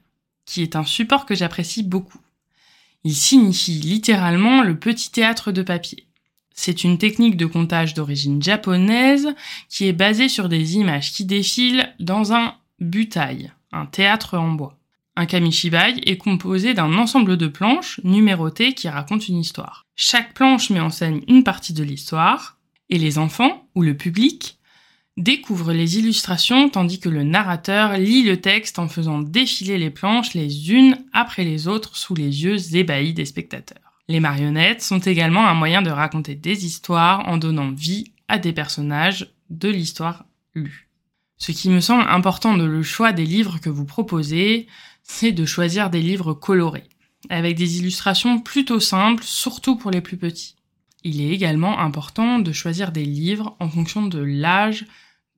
qui 0.46 0.62
est 0.62 0.76
un 0.76 0.86
support 0.86 1.26
que 1.26 1.36
j'apprécie 1.36 1.84
beaucoup. 1.84 2.20
Il 3.04 3.16
signifie 3.16 3.80
littéralement 3.80 4.62
le 4.62 4.78
petit 4.78 5.12
théâtre 5.12 5.52
de 5.52 5.62
papier. 5.62 6.06
C'est 6.54 6.84
une 6.84 6.98
technique 6.98 7.38
de 7.38 7.46
comptage 7.46 7.94
d'origine 7.94 8.44
japonaise 8.44 9.34
qui 9.70 9.88
est 9.88 9.94
basée 9.94 10.28
sur 10.28 10.50
des 10.50 10.76
images 10.76 11.14
qui 11.14 11.24
défilent 11.24 11.94
dans 12.00 12.34
un 12.34 12.56
butai, 12.82 13.50
un 13.72 13.86
théâtre 13.86 14.38
en 14.38 14.52
bois. 14.52 14.78
Un 15.16 15.26
kamishibai 15.26 16.02
est 16.06 16.18
composé 16.18 16.74
d'un 16.74 16.98
ensemble 16.98 17.38
de 17.38 17.48
planches 17.48 18.00
numérotées 18.04 18.74
qui 18.74 18.90
racontent 18.90 19.26
une 19.28 19.40
histoire. 19.40 19.86
Chaque 19.96 20.34
planche 20.34 20.70
met 20.70 20.80
en 20.80 20.90
scène 20.90 21.22
une 21.28 21.44
partie 21.44 21.74
de 21.74 21.84
l'histoire, 21.84 22.58
et 22.90 22.98
les 22.98 23.18
enfants, 23.18 23.68
ou 23.76 23.82
le 23.82 23.96
public, 23.96 24.59
découvre 25.20 25.74
les 25.74 26.00
illustrations 26.00 26.70
tandis 26.70 27.00
que 27.00 27.10
le 27.10 27.24
narrateur 27.24 27.98
lit 27.98 28.24
le 28.24 28.40
texte 28.40 28.80
en 28.80 28.88
faisant 28.88 29.20
défiler 29.20 29.78
les 29.78 29.90
planches 29.90 30.34
les 30.34 30.72
unes 30.72 30.98
après 31.12 31.44
les 31.44 31.68
autres 31.68 31.98
sous 31.98 32.16
les 32.16 32.44
yeux 32.44 32.76
ébahis 32.76 33.14
des 33.14 33.26
spectateurs. 33.26 34.00
Les 34.08 34.22
marionnettes 34.22 34.82
sont 34.82 35.00
également 35.00 35.46
un 35.46 35.54
moyen 35.54 35.82
de 35.82 35.92
raconter 35.92 36.36
des 36.36 36.66
histoires 36.66 37.28
en 37.28 37.38
donnant 37.38 37.72
vie 37.72 38.14
à 38.30 38.40
des 38.40 38.54
personnages 38.54 39.34
de 39.50 39.68
l'histoire 39.68 40.26
lue. 40.56 40.88
Ce 41.38 41.52
qui 41.52 41.70
me 41.70 41.82
semble 41.82 42.06
important 42.10 42.58
de 42.58 42.64
le 42.64 42.82
choix 42.82 43.12
des 43.12 43.26
livres 43.26 43.60
que 43.60 43.70
vous 43.70 43.86
proposez, 43.86 44.68
c'est 45.04 45.32
de 45.34 45.46
choisir 45.46 45.90
des 45.90 46.02
livres 46.02 46.34
colorés, 46.34 46.88
avec 47.30 47.58
des 47.58 47.78
illustrations 47.78 48.40
plutôt 48.40 48.80
simples, 48.80 49.24
surtout 49.24 49.76
pour 49.76 49.92
les 49.92 50.02
plus 50.02 50.18
petits. 50.18 50.56
Il 51.04 51.22
est 51.22 51.30
également 51.30 51.80
important 51.80 52.40
de 52.40 52.52
choisir 52.52 52.92
des 52.92 53.06
livres 53.06 53.56
en 53.60 53.70
fonction 53.70 54.06
de 54.06 54.20
l'âge 54.20 54.86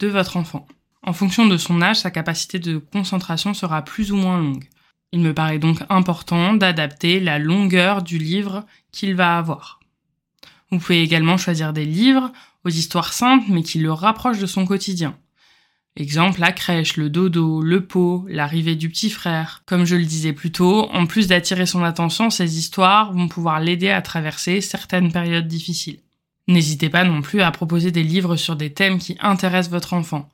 votre 0.07 0.37
enfant. 0.37 0.67
En 1.03 1.13
fonction 1.13 1.47
de 1.47 1.57
son 1.57 1.81
âge, 1.81 1.99
sa 1.99 2.11
capacité 2.11 2.59
de 2.59 2.77
concentration 2.77 3.53
sera 3.53 3.83
plus 3.83 4.11
ou 4.11 4.15
moins 4.17 4.39
longue. 4.39 4.67
Il 5.11 5.19
me 5.19 5.33
paraît 5.33 5.59
donc 5.59 5.79
important 5.89 6.53
d'adapter 6.53 7.19
la 7.19 7.39
longueur 7.39 8.01
du 8.01 8.17
livre 8.17 8.65
qu'il 8.91 9.15
va 9.15 9.37
avoir. 9.37 9.79
Vous 10.69 10.79
pouvez 10.79 11.01
également 11.01 11.37
choisir 11.37 11.73
des 11.73 11.85
livres 11.85 12.31
aux 12.63 12.69
histoires 12.69 13.13
simples 13.13 13.45
mais 13.49 13.63
qui 13.63 13.79
le 13.79 13.91
rapprochent 13.91 14.39
de 14.39 14.45
son 14.45 14.65
quotidien. 14.65 15.17
Exemple, 15.97 16.39
la 16.39 16.53
crèche, 16.53 16.95
le 16.95 17.09
dodo, 17.09 17.61
le 17.61 17.85
pot, 17.85 18.25
l'arrivée 18.29 18.75
du 18.75 18.89
petit 18.89 19.09
frère. 19.09 19.63
Comme 19.65 19.83
je 19.83 19.97
le 19.97 20.05
disais 20.05 20.31
plus 20.31 20.51
tôt, 20.51 20.89
en 20.91 21.05
plus 21.05 21.27
d'attirer 21.27 21.65
son 21.65 21.83
attention, 21.83 22.29
ces 22.29 22.57
histoires 22.57 23.11
vont 23.11 23.27
pouvoir 23.27 23.59
l'aider 23.59 23.89
à 23.89 24.01
traverser 24.01 24.61
certaines 24.61 25.11
périodes 25.11 25.47
difficiles. 25.47 25.99
N'hésitez 26.51 26.89
pas 26.89 27.05
non 27.05 27.21
plus 27.21 27.41
à 27.41 27.49
proposer 27.49 27.91
des 27.91 28.03
livres 28.03 28.35
sur 28.35 28.57
des 28.57 28.73
thèmes 28.73 28.99
qui 28.99 29.15
intéressent 29.21 29.71
votre 29.71 29.93
enfant. 29.93 30.27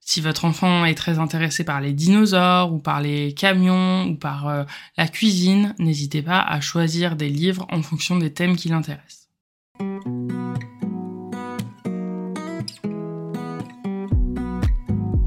Si 0.00 0.22
votre 0.22 0.46
enfant 0.46 0.86
est 0.86 0.94
très 0.94 1.18
intéressé 1.18 1.62
par 1.62 1.82
les 1.82 1.92
dinosaures 1.92 2.72
ou 2.72 2.78
par 2.78 3.02
les 3.02 3.34
camions 3.34 4.06
ou 4.06 4.14
par 4.14 4.48
euh, 4.48 4.64
la 4.96 5.08
cuisine, 5.08 5.74
n'hésitez 5.78 6.22
pas 6.22 6.40
à 6.40 6.62
choisir 6.62 7.16
des 7.16 7.28
livres 7.28 7.66
en 7.70 7.82
fonction 7.82 8.16
des 8.16 8.32
thèmes 8.32 8.56
qui 8.56 8.70
l'intéressent. 8.70 9.28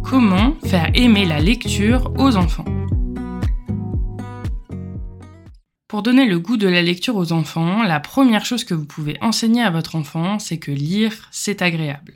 Comment 0.03 0.55
faire 0.65 0.89
aimer 0.95 1.25
la 1.25 1.39
lecture 1.39 2.11
aux 2.17 2.35
enfants? 2.35 2.80
Pour 5.91 6.03
donner 6.03 6.25
le 6.25 6.39
goût 6.39 6.55
de 6.55 6.69
la 6.69 6.81
lecture 6.81 7.17
aux 7.17 7.33
enfants, 7.33 7.83
la 7.83 7.99
première 7.99 8.45
chose 8.45 8.63
que 8.63 8.73
vous 8.73 8.85
pouvez 8.85 9.17
enseigner 9.19 9.61
à 9.61 9.71
votre 9.71 9.97
enfant, 9.97 10.39
c'est 10.39 10.57
que 10.57 10.71
lire, 10.71 11.27
c'est 11.31 11.61
agréable. 11.61 12.13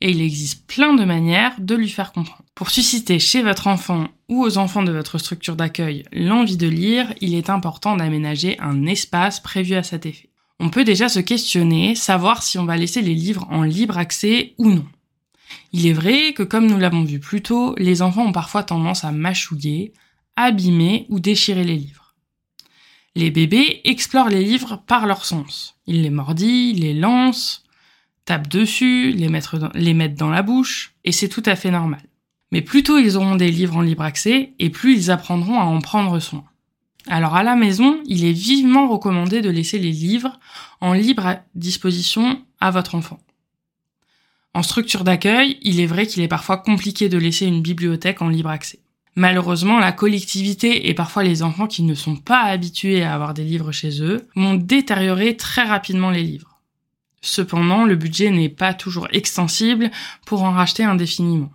Et 0.00 0.10
il 0.10 0.22
existe 0.22 0.66
plein 0.66 0.94
de 0.94 1.04
manières 1.04 1.52
de 1.58 1.74
lui 1.74 1.90
faire 1.90 2.12
comprendre. 2.12 2.46
Pour 2.54 2.70
susciter 2.70 3.18
chez 3.18 3.42
votre 3.42 3.66
enfant 3.66 4.08
ou 4.30 4.42
aux 4.42 4.56
enfants 4.56 4.82
de 4.82 4.90
votre 4.90 5.18
structure 5.18 5.54
d'accueil 5.54 6.04
l'envie 6.12 6.56
de 6.56 6.66
lire, 6.66 7.12
il 7.20 7.34
est 7.34 7.50
important 7.50 7.94
d'aménager 7.94 8.58
un 8.58 8.86
espace 8.86 9.38
prévu 9.38 9.74
à 9.74 9.82
cet 9.82 10.06
effet. 10.06 10.30
On 10.58 10.70
peut 10.70 10.84
déjà 10.84 11.10
se 11.10 11.20
questionner, 11.20 11.94
savoir 11.96 12.42
si 12.42 12.58
on 12.58 12.64
va 12.64 12.78
laisser 12.78 13.02
les 13.02 13.14
livres 13.14 13.46
en 13.50 13.64
libre 13.64 13.98
accès 13.98 14.54
ou 14.56 14.70
non. 14.70 14.86
Il 15.74 15.86
est 15.86 15.92
vrai 15.92 16.32
que 16.32 16.42
comme 16.42 16.68
nous 16.68 16.78
l'avons 16.78 17.04
vu 17.04 17.20
plus 17.20 17.42
tôt, 17.42 17.74
les 17.76 18.00
enfants 18.00 18.28
ont 18.28 18.32
parfois 18.32 18.62
tendance 18.62 19.04
à 19.04 19.12
mâchouiller, 19.12 19.92
abîmer 20.36 21.04
ou 21.10 21.20
déchirer 21.20 21.64
les 21.64 21.76
livres. 21.76 21.99
Les 23.16 23.30
bébés 23.30 23.80
explorent 23.84 24.28
les 24.28 24.44
livres 24.44 24.82
par 24.86 25.06
leur 25.06 25.24
sens. 25.24 25.76
Ils 25.86 26.02
les 26.02 26.10
mordillent, 26.10 26.74
les 26.74 26.94
lancent, 26.94 27.64
tapent 28.24 28.48
dessus, 28.48 29.12
les, 29.12 29.28
les 29.74 29.94
mettent 29.94 30.18
dans 30.18 30.30
la 30.30 30.42
bouche, 30.42 30.94
et 31.04 31.12
c'est 31.12 31.28
tout 31.28 31.42
à 31.46 31.56
fait 31.56 31.70
normal. 31.70 32.02
Mais 32.52 32.62
plus 32.62 32.82
tôt 32.82 32.98
ils 32.98 33.16
auront 33.16 33.36
des 33.36 33.50
livres 33.50 33.76
en 33.76 33.82
libre 33.82 34.02
accès, 34.02 34.52
et 34.58 34.70
plus 34.70 34.96
ils 34.96 35.10
apprendront 35.10 35.58
à 35.58 35.64
en 35.64 35.80
prendre 35.80 36.20
soin. 36.20 36.44
Alors 37.08 37.34
à 37.34 37.42
la 37.42 37.56
maison, 37.56 38.00
il 38.06 38.24
est 38.24 38.32
vivement 38.32 38.88
recommandé 38.88 39.40
de 39.40 39.50
laisser 39.50 39.78
les 39.78 39.90
livres 39.90 40.38
en 40.80 40.92
libre 40.92 41.38
disposition 41.54 42.44
à 42.60 42.70
votre 42.70 42.94
enfant. 42.94 43.18
En 44.52 44.62
structure 44.62 45.04
d'accueil, 45.04 45.58
il 45.62 45.80
est 45.80 45.86
vrai 45.86 46.06
qu'il 46.06 46.22
est 46.22 46.28
parfois 46.28 46.58
compliqué 46.58 47.08
de 47.08 47.18
laisser 47.18 47.46
une 47.46 47.62
bibliothèque 47.62 48.20
en 48.20 48.28
libre 48.28 48.50
accès. 48.50 48.80
Malheureusement, 49.16 49.80
la 49.80 49.92
collectivité 49.92 50.88
et 50.88 50.94
parfois 50.94 51.24
les 51.24 51.42
enfants 51.42 51.66
qui 51.66 51.82
ne 51.82 51.94
sont 51.94 52.16
pas 52.16 52.42
habitués 52.42 53.02
à 53.02 53.14
avoir 53.14 53.34
des 53.34 53.44
livres 53.44 53.72
chez 53.72 54.02
eux 54.02 54.28
vont 54.36 54.54
détériorer 54.54 55.36
très 55.36 55.64
rapidement 55.64 56.10
les 56.10 56.22
livres. 56.22 56.60
Cependant, 57.20 57.84
le 57.84 57.96
budget 57.96 58.30
n'est 58.30 58.48
pas 58.48 58.72
toujours 58.72 59.08
extensible 59.12 59.90
pour 60.24 60.42
en 60.42 60.52
racheter 60.52 60.84
indéfiniment. 60.84 61.50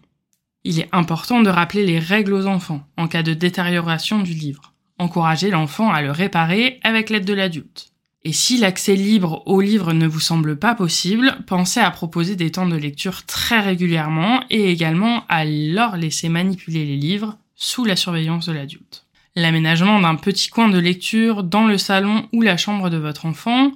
Il 0.63 0.79
est 0.79 0.89
important 0.91 1.41
de 1.41 1.49
rappeler 1.49 1.85
les 1.85 1.99
règles 1.99 2.33
aux 2.33 2.45
enfants 2.45 2.85
en 2.97 3.07
cas 3.07 3.23
de 3.23 3.33
détérioration 3.33 4.19
du 4.19 4.33
livre. 4.33 4.73
Encourager 4.97 5.49
l'enfant 5.49 5.91
à 5.91 6.01
le 6.01 6.11
réparer 6.11 6.79
avec 6.83 7.09
l'aide 7.09 7.25
de 7.25 7.33
l'adulte. 7.33 7.91
Et 8.23 8.33
si 8.33 8.57
l'accès 8.57 8.95
libre 8.95 9.43
aux 9.45 9.61
livres 9.61 9.93
ne 9.93 10.07
vous 10.07 10.19
semble 10.19 10.57
pas 10.57 10.73
possible, 10.73 11.37
pensez 11.45 11.79
à 11.79 11.91
proposer 11.91 12.35
des 12.35 12.51
temps 12.51 12.67
de 12.67 12.75
lecture 12.75 13.23
très 13.25 13.59
régulièrement 13.59 14.43
et 14.49 14.71
également 14.71 15.23
à 15.29 15.45
leur 15.45 15.97
laisser 15.97 16.29
manipuler 16.29 16.85
les 16.85 16.97
livres 16.97 17.37
sous 17.55 17.85
la 17.85 17.95
surveillance 17.95 18.45
de 18.45 18.53
l'adulte. 18.53 19.05
L'aménagement 19.35 19.99
d'un 19.99 20.15
petit 20.15 20.49
coin 20.49 20.69
de 20.69 20.79
lecture 20.79 21.43
dans 21.43 21.67
le 21.67 21.77
salon 21.77 22.27
ou 22.31 22.41
la 22.41 22.57
chambre 22.57 22.89
de 22.89 22.97
votre 22.97 23.25
enfant 23.25 23.71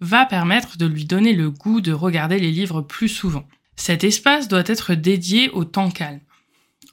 va 0.00 0.26
permettre 0.26 0.76
de 0.78 0.86
lui 0.86 1.04
donner 1.04 1.32
le 1.32 1.50
goût 1.50 1.80
de 1.80 1.92
regarder 1.92 2.38
les 2.38 2.50
livres 2.50 2.82
plus 2.82 3.08
souvent. 3.08 3.46
Cet 3.76 4.04
espace 4.04 4.48
doit 4.48 4.64
être 4.66 4.94
dédié 4.94 5.50
au 5.50 5.64
temps 5.64 5.90
calme. 5.90 6.20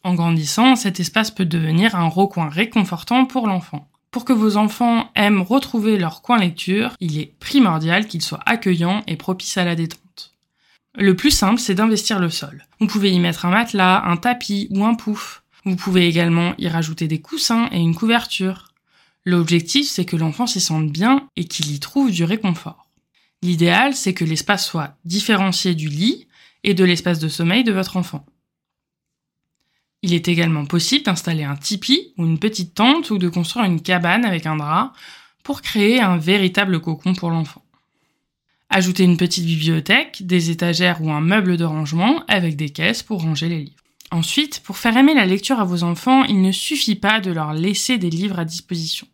En 0.04 0.16
grandissant, 0.16 0.76
cet 0.76 1.00
espace 1.00 1.32
peut 1.32 1.46
devenir 1.46 1.96
un 1.96 2.10
recoin 2.10 2.50
réconfortant 2.50 3.26
pour 3.26 3.48
l'enfant. 3.48 3.88
Pour 4.12 4.26
que 4.26 4.34
vos 4.34 4.58
enfants 4.58 5.10
aiment 5.16 5.42
retrouver 5.42 5.98
leur 5.98 6.22
coin 6.22 6.38
lecture, 6.38 6.92
il 7.00 7.18
est 7.18 7.34
primordial 7.40 8.06
qu'il 8.06 8.22
soit 8.22 8.42
accueillant 8.46 9.02
et 9.08 9.16
propice 9.16 9.58
à 9.58 9.64
la 9.64 9.76
détente. 9.76 10.36
Le 10.96 11.16
plus 11.16 11.32
simple, 11.32 11.60
c'est 11.60 11.74
d'investir 11.74 12.20
le 12.20 12.30
sol. 12.30 12.66
Vous 12.80 12.86
pouvez 12.86 13.10
y 13.10 13.20
mettre 13.20 13.46
un 13.46 13.50
matelas, 13.50 14.04
un 14.06 14.18
tapis 14.18 14.68
ou 14.70 14.86
un 14.86 14.94
pouf. 14.94 15.43
Vous 15.66 15.76
pouvez 15.76 16.08
également 16.08 16.54
y 16.58 16.68
rajouter 16.68 17.08
des 17.08 17.22
coussins 17.22 17.70
et 17.72 17.80
une 17.80 17.96
couverture. 17.96 18.74
L'objectif, 19.26 19.88
c'est 19.88 20.06
que 20.06 20.18
l'enfant 20.18 20.48
s'y 20.48 20.60
sente 20.60 20.92
bien 20.92 21.30
et 21.38 21.46
qu'il 21.46 21.72
y 21.72 21.80
trouve 21.80 22.12
du 22.12 22.26
réconfort. 22.26 22.90
L'idéal, 23.42 23.96
c'est 23.96 24.14
que 24.14 24.26
l'espace 24.26 24.66
soit 24.66 24.98
différencié 25.06 25.76
du 25.76 25.88
lit 25.88 26.28
et 26.64 26.74
de 26.74 26.84
l'espace 26.84 27.20
de 27.20 27.28
sommeil 27.30 27.64
de 27.64 27.72
votre 27.72 27.98
enfant. 27.98 28.26
Il 30.02 30.14
est 30.14 30.28
également 30.28 30.66
possible 30.66 31.06
d'installer 31.06 31.44
un 31.44 31.56
tipi 31.56 32.14
ou 32.18 32.26
une 32.26 32.40
petite 32.40 32.74
tente 32.74 33.10
ou 33.10 33.18
de 33.18 33.30
construire 33.30 33.66
une 33.66 33.82
cabane 33.82 34.26
avec 34.26 34.46
un 34.46 34.58
drap 34.58 34.92
pour 35.44 35.62
créer 35.62 36.02
un 36.02 36.18
véritable 36.18 36.82
cocon 36.82 37.14
pour 37.14 37.30
l'enfant. 37.30 37.64
Ajoutez 38.70 39.04
une 39.04 39.18
petite 39.18 39.46
bibliothèque, 39.46 40.26
des 40.26 40.50
étagères 40.50 41.02
ou 41.02 41.12
un 41.12 41.22
meuble 41.22 41.56
de 41.56 41.64
rangement 41.64 42.24
avec 42.28 42.58
des 42.58 42.70
caisses 42.70 43.04
pour 43.04 43.22
ranger 43.22 43.48
les 43.48 43.60
livres. 43.60 43.83
Ensuite, 44.14 44.60
pour 44.60 44.78
faire 44.78 44.96
aimer 44.96 45.16
la 45.16 45.26
lecture 45.26 45.60
à 45.60 45.64
vos 45.64 45.82
enfants, 45.82 46.24
il 46.26 46.44
ne 46.44 46.52
suffit 46.52 46.94
pas 46.94 47.20
de 47.20 47.32
leur 47.32 47.52
laisser 47.52 47.98
des 47.98 48.12
livres 48.12 48.38
à 48.38 48.46
disposition. 48.46 49.08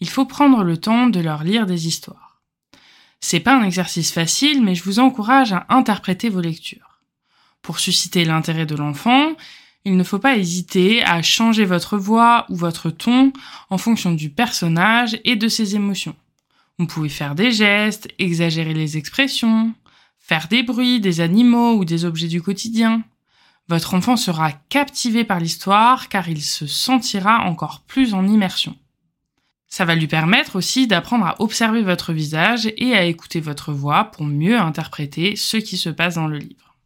Il 0.00 0.08
faut 0.10 0.26
prendre 0.26 0.62
le 0.62 0.76
temps 0.76 1.06
de 1.06 1.18
leur 1.18 1.44
lire 1.44 1.64
des 1.64 1.86
histoires. 1.86 2.42
C'est 3.22 3.40
pas 3.40 3.58
un 3.58 3.64
exercice 3.64 4.12
facile, 4.12 4.62
mais 4.62 4.74
je 4.74 4.84
vous 4.84 4.98
encourage 4.98 5.54
à 5.54 5.64
interpréter 5.70 6.28
vos 6.28 6.42
lectures. 6.42 7.00
Pour 7.62 7.78
susciter 7.78 8.26
l'intérêt 8.26 8.66
de 8.66 8.76
l'enfant, 8.76 9.32
il 9.86 9.96
ne 9.96 10.04
faut 10.04 10.18
pas 10.18 10.36
hésiter 10.36 11.02
à 11.02 11.22
changer 11.22 11.64
votre 11.64 11.96
voix 11.96 12.44
ou 12.50 12.54
votre 12.54 12.90
ton 12.90 13.32
en 13.70 13.78
fonction 13.78 14.12
du 14.12 14.28
personnage 14.28 15.18
et 15.24 15.36
de 15.36 15.48
ses 15.48 15.74
émotions. 15.74 16.16
Vous 16.78 16.86
pouvez 16.86 17.08
faire 17.08 17.34
des 17.34 17.50
gestes, 17.50 18.08
exagérer 18.18 18.74
les 18.74 18.98
expressions, 18.98 19.72
faire 20.18 20.48
des 20.48 20.62
bruits, 20.62 21.00
des 21.00 21.22
animaux 21.22 21.76
ou 21.76 21.86
des 21.86 22.04
objets 22.04 22.28
du 22.28 22.42
quotidien. 22.42 23.02
Votre 23.68 23.94
enfant 23.94 24.16
sera 24.16 24.52
captivé 24.52 25.24
par 25.24 25.40
l'histoire 25.40 26.08
car 26.08 26.28
il 26.28 26.42
se 26.42 26.66
sentira 26.66 27.44
encore 27.44 27.80
plus 27.86 28.12
en 28.12 28.26
immersion. 28.26 28.76
Ça 29.68 29.84
va 29.84 29.94
lui 29.94 30.06
permettre 30.06 30.56
aussi 30.56 30.86
d'apprendre 30.86 31.26
à 31.26 31.40
observer 31.40 31.82
votre 31.82 32.12
visage 32.12 32.70
et 32.76 32.94
à 32.94 33.04
écouter 33.04 33.40
votre 33.40 33.72
voix 33.72 34.04
pour 34.04 34.24
mieux 34.24 34.58
interpréter 34.58 35.34
ce 35.34 35.56
qui 35.56 35.76
se 35.76 35.88
passe 35.88 36.14
dans 36.14 36.28
le 36.28 36.38
livre. 36.38 36.76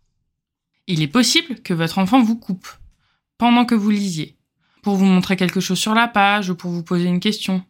Il 0.86 1.02
est 1.02 1.08
possible 1.08 1.60
que 1.60 1.74
votre 1.74 1.98
enfant 1.98 2.22
vous 2.22 2.36
coupe 2.36 2.68
pendant 3.36 3.64
que 3.64 3.74
vous 3.74 3.90
lisiez, 3.90 4.36
pour 4.82 4.96
vous 4.96 5.04
montrer 5.04 5.36
quelque 5.36 5.60
chose 5.60 5.78
sur 5.78 5.94
la 5.94 6.08
page 6.08 6.48
ou 6.48 6.54
pour 6.54 6.70
vous 6.70 6.82
poser 6.82 7.08
une 7.08 7.20
question. 7.20 7.62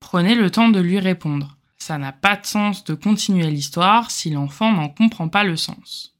Prenez 0.00 0.34
le 0.34 0.50
temps 0.50 0.68
de 0.68 0.80
lui 0.80 0.98
répondre. 0.98 1.56
Ça 1.78 1.98
n'a 1.98 2.12
pas 2.12 2.36
de 2.36 2.46
sens 2.46 2.84
de 2.84 2.94
continuer 2.94 3.50
l'histoire 3.50 4.10
si 4.10 4.30
l'enfant 4.30 4.72
n'en 4.72 4.88
comprend 4.88 5.28
pas 5.28 5.44
le 5.44 5.56
sens. 5.56 6.11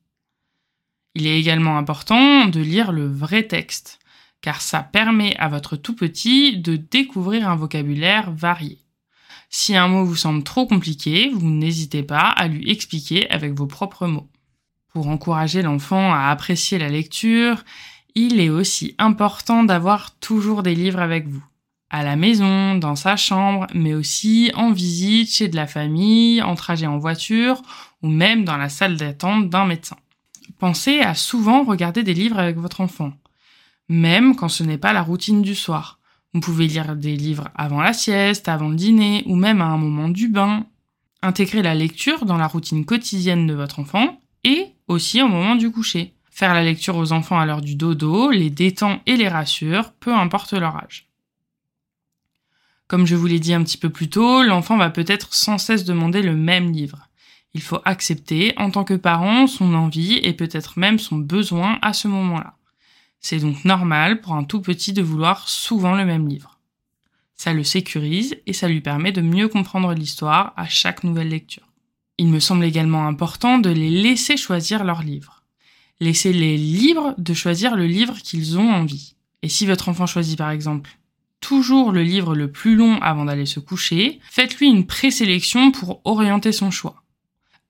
Il 1.14 1.26
est 1.26 1.38
également 1.38 1.76
important 1.76 2.46
de 2.46 2.60
lire 2.60 2.92
le 2.92 3.06
vrai 3.06 3.42
texte, 3.46 3.98
car 4.40 4.60
ça 4.60 4.82
permet 4.82 5.36
à 5.36 5.48
votre 5.48 5.76
tout 5.76 5.94
petit 5.94 6.56
de 6.56 6.76
découvrir 6.76 7.48
un 7.48 7.56
vocabulaire 7.56 8.32
varié. 8.32 8.78
Si 9.50 9.76
un 9.76 9.88
mot 9.88 10.04
vous 10.04 10.16
semble 10.16 10.42
trop 10.42 10.66
compliqué, 10.66 11.30
vous 11.34 11.50
n'hésitez 11.50 12.02
pas 12.02 12.28
à 12.28 12.48
lui 12.48 12.70
expliquer 12.70 13.28
avec 13.30 13.52
vos 13.52 13.66
propres 13.66 14.06
mots. 14.06 14.30
Pour 14.92 15.08
encourager 15.08 15.60
l'enfant 15.60 16.12
à 16.12 16.30
apprécier 16.30 16.78
la 16.78 16.88
lecture, 16.88 17.62
il 18.14 18.40
est 18.40 18.48
aussi 18.48 18.94
important 18.98 19.64
d'avoir 19.64 20.18
toujours 20.18 20.62
des 20.62 20.74
livres 20.74 21.00
avec 21.00 21.28
vous. 21.28 21.44
À 21.90 22.02
la 22.02 22.16
maison, 22.16 22.76
dans 22.76 22.96
sa 22.96 23.16
chambre, 23.16 23.66
mais 23.74 23.92
aussi 23.92 24.50
en 24.54 24.72
visite 24.72 25.30
chez 25.30 25.48
de 25.48 25.56
la 25.56 25.66
famille, 25.66 26.40
en 26.40 26.54
trajet 26.54 26.86
en 26.86 26.96
voiture 26.96 27.60
ou 28.02 28.08
même 28.08 28.44
dans 28.44 28.56
la 28.56 28.70
salle 28.70 28.96
d'attente 28.96 29.50
d'un 29.50 29.66
médecin. 29.66 29.96
Pensez 30.58 31.00
à 31.00 31.14
souvent 31.14 31.64
regarder 31.64 32.02
des 32.02 32.14
livres 32.14 32.38
avec 32.38 32.56
votre 32.56 32.80
enfant, 32.80 33.12
même 33.88 34.36
quand 34.36 34.48
ce 34.48 34.62
n'est 34.62 34.78
pas 34.78 34.92
la 34.92 35.02
routine 35.02 35.42
du 35.42 35.54
soir. 35.54 35.98
Vous 36.34 36.40
pouvez 36.40 36.66
lire 36.66 36.96
des 36.96 37.16
livres 37.16 37.48
avant 37.54 37.82
la 37.82 37.92
sieste, 37.92 38.48
avant 38.48 38.68
le 38.68 38.76
dîner 38.76 39.22
ou 39.26 39.36
même 39.36 39.60
à 39.60 39.66
un 39.66 39.76
moment 39.76 40.08
du 40.08 40.28
bain. 40.28 40.66
Intégrez 41.20 41.62
la 41.62 41.74
lecture 41.74 42.24
dans 42.24 42.38
la 42.38 42.46
routine 42.46 42.84
quotidienne 42.84 43.46
de 43.46 43.54
votre 43.54 43.78
enfant 43.78 44.20
et 44.44 44.68
aussi 44.88 45.22
au 45.22 45.28
moment 45.28 45.56
du 45.56 45.70
coucher. 45.70 46.14
Faire 46.30 46.54
la 46.54 46.64
lecture 46.64 46.96
aux 46.96 47.12
enfants 47.12 47.38
à 47.38 47.44
l'heure 47.44 47.60
du 47.60 47.74
dodo 47.74 48.30
les 48.30 48.48
détend 48.48 49.00
et 49.06 49.16
les 49.16 49.28
rassure, 49.28 49.92
peu 49.92 50.14
importe 50.14 50.54
leur 50.54 50.76
âge. 50.76 51.08
Comme 52.88 53.06
je 53.06 53.16
vous 53.16 53.26
l'ai 53.26 53.38
dit 53.38 53.54
un 53.54 53.62
petit 53.62 53.78
peu 53.78 53.90
plus 53.90 54.08
tôt, 54.08 54.42
l'enfant 54.42 54.76
va 54.76 54.90
peut-être 54.90 55.34
sans 55.34 55.58
cesse 55.58 55.84
demander 55.84 56.22
le 56.22 56.34
même 56.34 56.72
livre. 56.72 57.08
Il 57.54 57.62
faut 57.62 57.80
accepter, 57.84 58.54
en 58.56 58.70
tant 58.70 58.84
que 58.84 58.94
parent, 58.94 59.46
son 59.46 59.74
envie 59.74 60.14
et 60.22 60.32
peut-être 60.32 60.78
même 60.78 60.98
son 60.98 61.16
besoin 61.16 61.78
à 61.82 61.92
ce 61.92 62.08
moment-là. 62.08 62.56
C'est 63.20 63.38
donc 63.38 63.64
normal 63.64 64.20
pour 64.20 64.34
un 64.34 64.44
tout 64.44 64.60
petit 64.60 64.92
de 64.92 65.02
vouloir 65.02 65.48
souvent 65.48 65.94
le 65.94 66.04
même 66.04 66.28
livre. 66.28 66.58
Ça 67.34 67.52
le 67.52 67.64
sécurise 67.64 68.36
et 68.46 68.52
ça 68.52 68.68
lui 68.68 68.80
permet 68.80 69.12
de 69.12 69.20
mieux 69.20 69.48
comprendre 69.48 69.92
l'histoire 69.94 70.52
à 70.56 70.66
chaque 70.66 71.04
nouvelle 71.04 71.28
lecture. 71.28 71.68
Il 72.18 72.28
me 72.28 72.40
semble 72.40 72.64
également 72.64 73.06
important 73.06 73.58
de 73.58 73.70
les 73.70 73.90
laisser 73.90 74.36
choisir 74.36 74.84
leur 74.84 75.02
livre. 75.02 75.42
Laissez-les 76.00 76.56
libres 76.56 77.14
de 77.18 77.34
choisir 77.34 77.76
le 77.76 77.86
livre 77.86 78.18
qu'ils 78.18 78.58
ont 78.58 78.70
envie. 78.70 79.14
Et 79.42 79.48
si 79.48 79.66
votre 79.66 79.88
enfant 79.88 80.06
choisit 80.06 80.38
par 80.38 80.50
exemple 80.50 80.98
toujours 81.40 81.92
le 81.92 82.02
livre 82.02 82.34
le 82.34 82.50
plus 82.50 82.76
long 82.76 83.00
avant 83.02 83.24
d'aller 83.24 83.46
se 83.46 83.60
coucher, 83.60 84.20
faites-lui 84.30 84.68
une 84.68 84.86
présélection 84.86 85.72
pour 85.72 86.00
orienter 86.04 86.52
son 86.52 86.70
choix. 86.70 87.01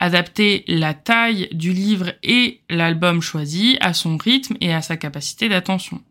Adaptez 0.02 0.64
la 0.66 0.94
taille 0.94 1.48
du 1.52 1.72
livre 1.72 2.12
et 2.24 2.62
l'album 2.68 3.20
choisi 3.20 3.76
à 3.80 3.94
son 3.94 4.16
rythme 4.16 4.56
et 4.60 4.74
à 4.74 4.82
sa 4.82 4.96
capacité 4.96 5.48
d'attention. 5.48 6.02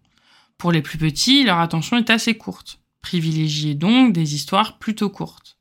Pour 0.58 0.71
les 0.71 0.82
plus 0.82 0.97
petits, 0.97 1.43
leur 1.43 1.60
attention 1.60 1.97
est 1.97 2.10
assez 2.10 2.36
courte. 2.36 2.80
Privilégiez 3.01 3.75
donc 3.75 4.13
des 4.13 4.34
histoires 4.34 4.80
plutôt 4.80 5.10
courtes. 5.10 5.58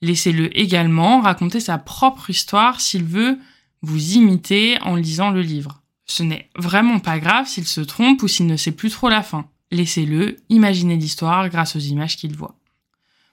Laissez-le 0.00 0.58
également 0.58 1.20
raconter 1.20 1.60
sa 1.60 1.76
propre 1.76 2.30
histoire 2.30 2.80
s'il 2.80 3.04
veut 3.04 3.38
vous 3.82 4.12
imiter 4.14 4.78
en 4.80 4.96
lisant 4.96 5.30
le 5.30 5.42
livre. 5.42 5.82
Ce 6.06 6.22
n'est 6.22 6.48
vraiment 6.56 7.00
pas 7.00 7.18
grave 7.18 7.46
s'il 7.46 7.66
se 7.66 7.82
trompe 7.82 8.22
ou 8.22 8.28
s'il 8.28 8.46
ne 8.46 8.56
sait 8.56 8.72
plus 8.72 8.88
trop 8.88 9.10
la 9.10 9.22
fin. 9.22 9.46
Laissez-le 9.70 10.38
imaginer 10.48 10.96
l'histoire 10.96 11.50
grâce 11.50 11.76
aux 11.76 11.80
images 11.80 12.16
qu'il 12.16 12.34
voit. 12.34 12.56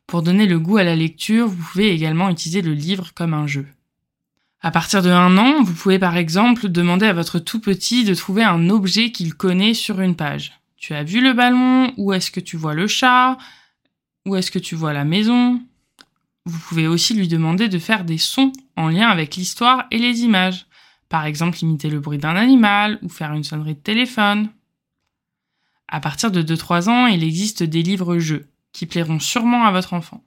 Pour 0.08 0.23
donner 0.23 0.45
le 0.45 0.60
goût 0.60 0.75
à 0.75 0.84
la 0.84 0.97
lecture, 0.97 1.47
vous 1.47 1.63
pouvez 1.71 1.91
également 1.91 2.29
utiliser 2.29 2.62
le 2.62 2.73
livre 2.73 3.13
comme 3.13 3.34
un 3.34 3.47
jeu. 3.47 3.65
À 4.62 4.72
partir 4.72 5.02
de 5.02 5.10
un 5.10 5.38
an, 5.38 5.63
vous 5.63 5.74
pouvez 5.74 6.00
par 6.00 6.17
exemple 6.17 6.67
demander 6.67 7.06
à 7.06 7.13
votre 7.13 7.39
tout 7.39 7.62
petit 7.62 8.04
de 8.04 8.13
trouver 8.13 8.43
un 8.43 8.69
objet 8.69 9.12
qu'il 9.12 9.34
connaît 9.34 9.74
sur 9.74 10.02
une 10.02 10.15
page. 10.15 10.60
Tu 10.76 10.93
as 10.93 11.04
vu 11.04 11.22
le 11.22 11.34
ballon? 11.34 11.93
Où 11.98 12.12
est-ce 12.12 12.30
que 12.30 12.41
tu 12.41 12.58
vois 12.58 12.74
le 12.74 12.88
chat? 12.88 13.38
Où 14.26 14.36
est-ce 14.36 14.52
que 14.52 14.60
tu 14.60 14.76
vois 14.76 14.91
la 14.91 15.06
maison? 15.06 15.62
Vous 16.45 16.60
pouvez 16.60 16.88
aussi 16.88 17.13
lui 17.13 17.30
demander 17.30 17.69
de 17.69 17.80
faire 17.80 18.04
des 18.04 18.17
sons 18.17 18.52
en 18.76 18.89
lien 18.89 19.08
avec 19.08 19.36
l'histoire 19.36 19.86
et 19.91 19.98
les 19.98 20.22
images. 20.22 20.65
Par 21.08 21.26
exemple, 21.26 21.58
imiter 21.62 21.89
le 21.89 22.00
bruit 22.00 22.17
d'un 22.17 22.36
animal 22.36 23.00
ou 23.02 23.10
faire 23.10 23.34
une 23.34 23.43
sonnerie 23.43 23.76
de 23.76 23.80
téléphone. 23.80 24.50
À 25.88 26.02
partir 26.02 26.32
de 26.32 26.41
2-3 26.41 26.89
ans, 26.89 27.08
il 27.08 27.24
existe 27.24 27.63
des 27.63 27.82
livres-jeux 27.82 28.48
qui 28.74 28.86
plairont 28.86 29.19
sûrement 29.19 29.65
à 29.65 29.72
votre 29.72 29.93
enfant. 29.93 30.24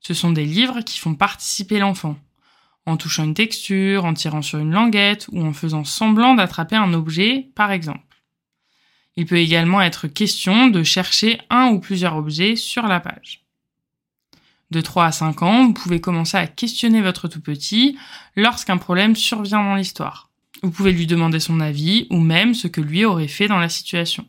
Ce 0.00 0.14
sont 0.14 0.32
des 0.32 0.44
livres 0.44 0.82
qui 0.82 0.98
font 0.98 1.14
participer 1.14 1.78
l'enfant, 1.78 2.16
en 2.86 2.96
touchant 2.96 3.24
une 3.24 3.34
texture, 3.34 4.04
en 4.04 4.14
tirant 4.14 4.42
sur 4.42 4.58
une 4.58 4.72
languette 4.72 5.28
ou 5.32 5.44
en 5.44 5.52
faisant 5.52 5.84
semblant 5.84 6.34
d'attraper 6.34 6.76
un 6.76 6.92
objet, 6.94 7.50
par 7.54 7.70
exemple. 7.70 8.00
Il 9.16 9.26
peut 9.26 9.36
également 9.36 9.82
être 9.82 10.06
question 10.06 10.68
de 10.68 10.82
chercher 10.82 11.40
un 11.50 11.68
ou 11.68 11.80
plusieurs 11.80 12.16
objets 12.16 12.56
sur 12.56 12.86
la 12.86 13.00
page. 13.00 13.44
De 14.70 14.80
3 14.80 15.06
à 15.06 15.12
5 15.12 15.42
ans, 15.42 15.66
vous 15.66 15.72
pouvez 15.72 16.00
commencer 16.00 16.36
à 16.36 16.46
questionner 16.46 17.02
votre 17.02 17.26
tout 17.26 17.40
petit 17.40 17.98
lorsqu'un 18.36 18.76
problème 18.76 19.16
survient 19.16 19.64
dans 19.64 19.74
l'histoire. 19.74 20.30
Vous 20.62 20.70
pouvez 20.70 20.92
lui 20.92 21.06
demander 21.06 21.40
son 21.40 21.60
avis 21.60 22.06
ou 22.10 22.18
même 22.18 22.54
ce 22.54 22.68
que 22.68 22.80
lui 22.80 23.04
aurait 23.04 23.28
fait 23.28 23.48
dans 23.48 23.58
la 23.58 23.68
situation. 23.68 24.26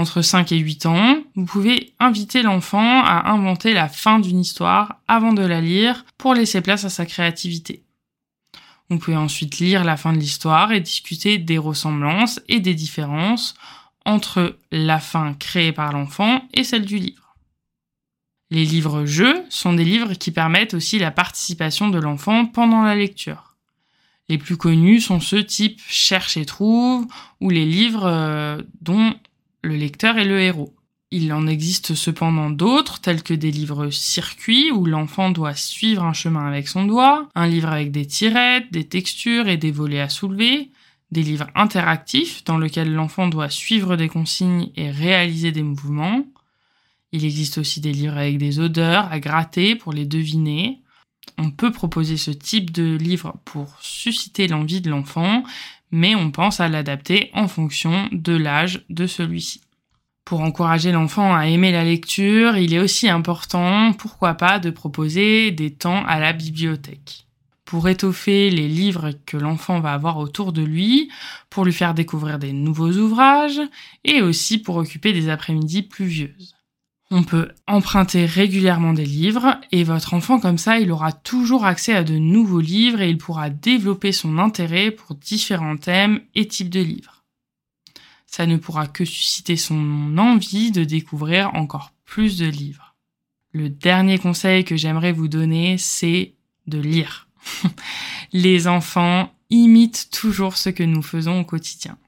Entre 0.00 0.22
5 0.22 0.50
et 0.52 0.56
8 0.56 0.86
ans, 0.86 1.18
vous 1.34 1.44
pouvez 1.44 1.92
inviter 1.98 2.40
l'enfant 2.40 3.04
à 3.04 3.30
inventer 3.32 3.74
la 3.74 3.86
fin 3.86 4.18
d'une 4.18 4.40
histoire 4.40 4.98
avant 5.08 5.34
de 5.34 5.42
la 5.42 5.60
lire 5.60 6.06
pour 6.16 6.32
laisser 6.32 6.62
place 6.62 6.86
à 6.86 6.88
sa 6.88 7.04
créativité. 7.04 7.84
Vous 8.88 8.98
pouvez 8.98 9.18
ensuite 9.18 9.58
lire 9.58 9.84
la 9.84 9.98
fin 9.98 10.14
de 10.14 10.18
l'histoire 10.18 10.72
et 10.72 10.80
discuter 10.80 11.36
des 11.36 11.58
ressemblances 11.58 12.40
et 12.48 12.60
des 12.60 12.72
différences 12.72 13.54
entre 14.06 14.56
la 14.72 15.00
fin 15.00 15.34
créée 15.34 15.72
par 15.72 15.92
l'enfant 15.92 16.48
et 16.54 16.64
celle 16.64 16.86
du 16.86 16.96
livre. 16.96 17.36
Les 18.48 18.64
livres-jeux 18.64 19.44
sont 19.50 19.74
des 19.74 19.84
livres 19.84 20.14
qui 20.14 20.30
permettent 20.30 20.72
aussi 20.72 20.98
la 20.98 21.10
participation 21.10 21.90
de 21.90 21.98
l'enfant 21.98 22.46
pendant 22.46 22.84
la 22.84 22.94
lecture. 22.94 23.54
Les 24.30 24.38
plus 24.38 24.56
connus 24.56 25.02
sont 25.02 25.20
ceux 25.20 25.44
type 25.44 25.78
Cherche 25.86 26.38
et 26.38 26.46
trouve 26.46 27.06
ou 27.42 27.50
les 27.50 27.66
livres 27.66 28.06
euh, 28.06 28.62
dont 28.80 29.14
le 29.62 29.76
lecteur 29.76 30.18
est 30.18 30.24
le 30.24 30.40
héros. 30.40 30.74
Il 31.12 31.32
en 31.32 31.48
existe 31.48 31.96
cependant 31.96 32.50
d'autres, 32.50 33.00
tels 33.00 33.24
que 33.24 33.34
des 33.34 33.50
livres 33.50 33.90
circuits 33.90 34.70
où 34.70 34.86
l'enfant 34.86 35.30
doit 35.30 35.56
suivre 35.56 36.04
un 36.04 36.12
chemin 36.12 36.46
avec 36.46 36.68
son 36.68 36.84
doigt, 36.84 37.28
un 37.34 37.48
livre 37.48 37.68
avec 37.68 37.90
des 37.90 38.06
tirettes, 38.06 38.70
des 38.70 38.84
textures 38.84 39.48
et 39.48 39.56
des 39.56 39.72
volets 39.72 40.00
à 40.00 40.08
soulever, 40.08 40.70
des 41.10 41.24
livres 41.24 41.48
interactifs 41.56 42.44
dans 42.44 42.58
lesquels 42.58 42.92
l'enfant 42.94 43.26
doit 43.26 43.50
suivre 43.50 43.96
des 43.96 44.08
consignes 44.08 44.70
et 44.76 44.90
réaliser 44.90 45.50
des 45.50 45.64
mouvements. 45.64 46.24
Il 47.10 47.24
existe 47.24 47.58
aussi 47.58 47.80
des 47.80 47.92
livres 47.92 48.16
avec 48.16 48.38
des 48.38 48.60
odeurs 48.60 49.10
à 49.10 49.18
gratter 49.18 49.74
pour 49.74 49.92
les 49.92 50.06
deviner. 50.06 50.78
On 51.38 51.50
peut 51.50 51.72
proposer 51.72 52.16
ce 52.16 52.30
type 52.30 52.70
de 52.70 52.96
livre 52.96 53.34
pour 53.44 53.76
susciter 53.80 54.46
l'envie 54.46 54.80
de 54.80 54.90
l'enfant, 54.90 55.42
mais 55.90 56.14
on 56.14 56.30
pense 56.30 56.60
à 56.60 56.68
l'adapter 56.68 57.30
en 57.34 57.48
fonction 57.48 58.08
de 58.12 58.34
l'âge 58.34 58.84
de 58.90 59.06
celui-ci. 59.06 59.60
Pour 60.24 60.42
encourager 60.42 60.92
l'enfant 60.92 61.34
à 61.34 61.48
aimer 61.48 61.72
la 61.72 61.82
lecture, 61.82 62.56
il 62.56 62.72
est 62.72 62.78
aussi 62.78 63.08
important, 63.08 63.92
pourquoi 63.92 64.34
pas, 64.34 64.58
de 64.58 64.70
proposer 64.70 65.50
des 65.50 65.72
temps 65.72 66.04
à 66.06 66.20
la 66.20 66.32
bibliothèque. 66.32 67.26
Pour 67.64 67.88
étoffer 67.88 68.50
les 68.50 68.68
livres 68.68 69.12
que 69.26 69.36
l'enfant 69.36 69.80
va 69.80 69.92
avoir 69.92 70.18
autour 70.18 70.52
de 70.52 70.62
lui, 70.62 71.10
pour 71.50 71.64
lui 71.64 71.72
faire 71.72 71.94
découvrir 71.94 72.38
des 72.38 72.52
nouveaux 72.52 72.92
ouvrages, 72.92 73.60
et 74.04 74.22
aussi 74.22 74.58
pour 74.58 74.76
occuper 74.76 75.12
des 75.12 75.28
après-midi 75.28 75.82
pluvieuses. 75.82 76.54
On 77.10 77.24
peut 77.24 77.48
emprunter 77.66 78.24
régulièrement 78.24 78.92
des 78.92 79.04
livres 79.04 79.58
et 79.72 79.82
votre 79.82 80.14
enfant 80.14 80.38
comme 80.38 80.58
ça, 80.58 80.78
il 80.78 80.92
aura 80.92 81.12
toujours 81.12 81.64
accès 81.64 81.94
à 81.94 82.04
de 82.04 82.18
nouveaux 82.18 82.60
livres 82.60 83.00
et 83.00 83.10
il 83.10 83.18
pourra 83.18 83.50
développer 83.50 84.12
son 84.12 84.38
intérêt 84.38 84.90
pour 84.90 85.16
différents 85.16 85.76
thèmes 85.76 86.20
et 86.34 86.46
types 86.46 86.70
de 86.70 86.80
livres 86.80 87.20
ça 88.30 88.46
ne 88.46 88.56
pourra 88.56 88.86
que 88.86 89.04
susciter 89.04 89.56
son 89.56 90.16
envie 90.16 90.70
de 90.70 90.84
découvrir 90.84 91.52
encore 91.54 91.92
plus 92.04 92.38
de 92.38 92.46
livres. 92.46 92.94
Le 93.52 93.68
dernier 93.68 94.18
conseil 94.18 94.64
que 94.64 94.76
j'aimerais 94.76 95.10
vous 95.10 95.26
donner, 95.26 95.78
c'est 95.78 96.34
de 96.68 96.78
lire. 96.78 97.28
Les 98.32 98.68
enfants 98.68 99.34
imitent 99.50 100.10
toujours 100.12 100.56
ce 100.56 100.70
que 100.70 100.84
nous 100.84 101.02
faisons 101.02 101.40
au 101.40 101.44
quotidien. 101.44 101.98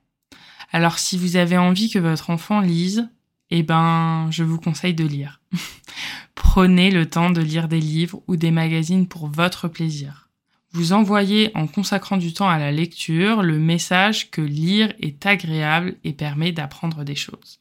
Alors 0.70 1.00
si 1.00 1.18
vous 1.18 1.34
avez 1.34 1.58
envie 1.58 1.90
que 1.90 1.98
votre 1.98 2.30
enfant 2.30 2.60
lise, 2.60 3.08
eh 3.54 3.62
ben, 3.62 4.28
je 4.30 4.44
vous 4.44 4.58
conseille 4.58 4.94
de 4.94 5.04
lire. 5.04 5.42
Prenez 6.34 6.90
le 6.90 7.04
temps 7.04 7.28
de 7.28 7.42
lire 7.42 7.68
des 7.68 7.80
livres 7.80 8.22
ou 8.26 8.36
des 8.36 8.50
magazines 8.50 9.06
pour 9.06 9.26
votre 9.26 9.68
plaisir. 9.68 10.30
Vous 10.72 10.94
envoyez 10.94 11.50
en 11.54 11.66
consacrant 11.66 12.16
du 12.16 12.32
temps 12.32 12.48
à 12.48 12.58
la 12.58 12.72
lecture 12.72 13.42
le 13.42 13.58
message 13.58 14.30
que 14.30 14.40
lire 14.40 14.94
est 15.00 15.26
agréable 15.26 15.96
et 16.02 16.14
permet 16.14 16.52
d'apprendre 16.52 17.04
des 17.04 17.14
choses. 17.14 17.60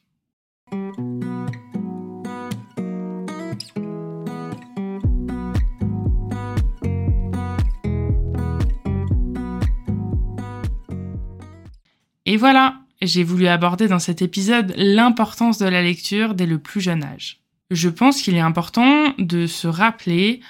Et 12.24 12.38
voilà, 12.38 12.81
j'ai 13.06 13.24
voulu 13.24 13.48
aborder 13.48 13.88
dans 13.88 13.98
cet 13.98 14.22
épisode 14.22 14.72
l'importance 14.76 15.58
de 15.58 15.66
la 15.66 15.82
lecture 15.82 16.34
dès 16.34 16.46
le 16.46 16.58
plus 16.58 16.80
jeune 16.80 17.02
âge. 17.02 17.40
Je 17.70 17.88
pense 17.88 18.22
qu'il 18.22 18.36
est 18.36 18.40
important 18.40 19.14
de 19.18 19.46
se 19.46 19.66
rappeler 19.66 20.40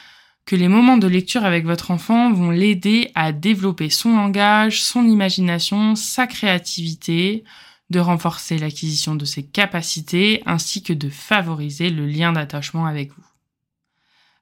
que 0.44 0.56
les 0.56 0.68
moments 0.68 0.96
de 0.96 1.06
lecture 1.06 1.44
avec 1.44 1.64
votre 1.64 1.90
enfant 1.90 2.32
vont 2.32 2.50
l'aider 2.50 3.10
à 3.14 3.32
développer 3.32 3.90
son 3.90 4.16
langage, 4.16 4.82
son 4.82 5.06
imagination, 5.06 5.94
sa 5.94 6.26
créativité, 6.26 7.44
de 7.90 8.00
renforcer 8.00 8.58
l'acquisition 8.58 9.14
de 9.14 9.24
ses 9.24 9.44
capacités 9.44 10.42
ainsi 10.46 10.82
que 10.82 10.92
de 10.92 11.10
favoriser 11.10 11.90
le 11.90 12.06
lien 12.06 12.32
d'attachement 12.32 12.86
avec 12.86 13.10
vous. 13.10 13.24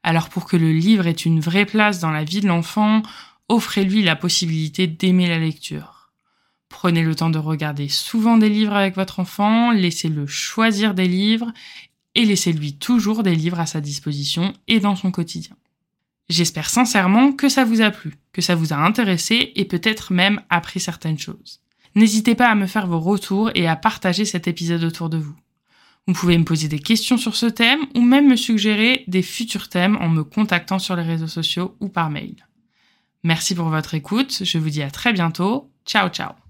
Alors 0.03 0.31
pour 0.31 0.47
que 0.47 0.57
le 0.57 0.73
livre 0.73 1.07
ait 1.07 1.11
une 1.13 1.41
vraie 1.41 1.67
place 1.67 2.01
dans 2.01 2.11
la 2.11 2.25
vie 2.25 2.41
de 2.41 2.49
l'enfant, 2.49 3.03
offrez-lui 3.49 4.03
la 4.03 4.17
possibilité 4.17 4.87
d'aimer 4.87 5.29
la 5.29 5.39
lecture. 5.39 6.00
Prenez 6.71 7.03
le 7.03 7.15
temps 7.15 7.29
de 7.29 7.39
regarder 7.39 7.89
souvent 7.89 8.39
des 8.39 8.49
livres 8.49 8.73
avec 8.73 8.95
votre 8.95 9.21
enfant, 9.21 9.73
laissez-le 9.73 10.27
choisir 10.27 10.95
des 10.95 11.09
livres 11.09 11.53
et 12.15 12.25
laissez-lui 12.25 12.77
toujours 12.77 13.23
des 13.23 13.35
livres 13.35 13.61
à 13.61 13.67
sa 13.67 13.83
disposition 13.83 14.55
et 14.69 14.81
dans 14.81 14.97
son 14.97 15.11
quotidien. 15.11 15.57
J'espère 16.31 16.71
sincèrement 16.71 17.33
que 17.33 17.49
ça 17.49 17.65
vous 17.65 17.83
a 17.83 17.91
plu, 17.91 18.15
que 18.33 18.41
ça 18.41 18.55
vous 18.55 18.73
a 18.73 18.77
intéressé 18.77 19.53
et 19.57 19.65
peut-être 19.65 20.13
même 20.13 20.41
appris 20.49 20.81
certaines 20.81 21.19
choses. 21.19 21.61
N'hésitez 21.97 22.37
pas 22.37 22.49
à 22.49 22.55
me 22.55 22.67
faire 22.67 22.87
vos 22.87 23.01
retours 23.01 23.51
et 23.57 23.67
à 23.67 23.75
partager 23.75 24.25
cet 24.25 24.47
épisode 24.47 24.85
autour 24.85 25.11
de 25.11 25.19
vous. 25.19 25.35
Vous 26.07 26.15
pouvez 26.15 26.39
me 26.39 26.45
poser 26.45 26.69
des 26.69 26.79
questions 26.79 27.17
sur 27.17 27.35
ce 27.35 27.47
thème 27.47 27.81
ou 27.97 28.01
même 28.01 28.29
me 28.29 28.37
suggérer 28.37 29.05
des 29.09 29.23
futurs 29.23 29.69
thèmes 29.69 29.97
en 30.01 30.09
me 30.09 30.23
contactant 30.23 30.79
sur 30.79 30.95
les 30.95 31.03
réseaux 31.03 31.27
sociaux 31.27 31.77
ou 31.81 31.89
par 31.89 32.11
mail. 32.11 32.47
Merci 33.25 33.57
pour 33.57 33.69
votre 33.69 33.95
écoute, 33.95 34.43
je 34.45 34.59
vous 34.59 34.71
dis 34.71 34.83
à 34.83 34.91
très 34.91 35.13
bientôt. 35.13 35.71
Ciao 35.85 36.09
ciao 36.09 36.50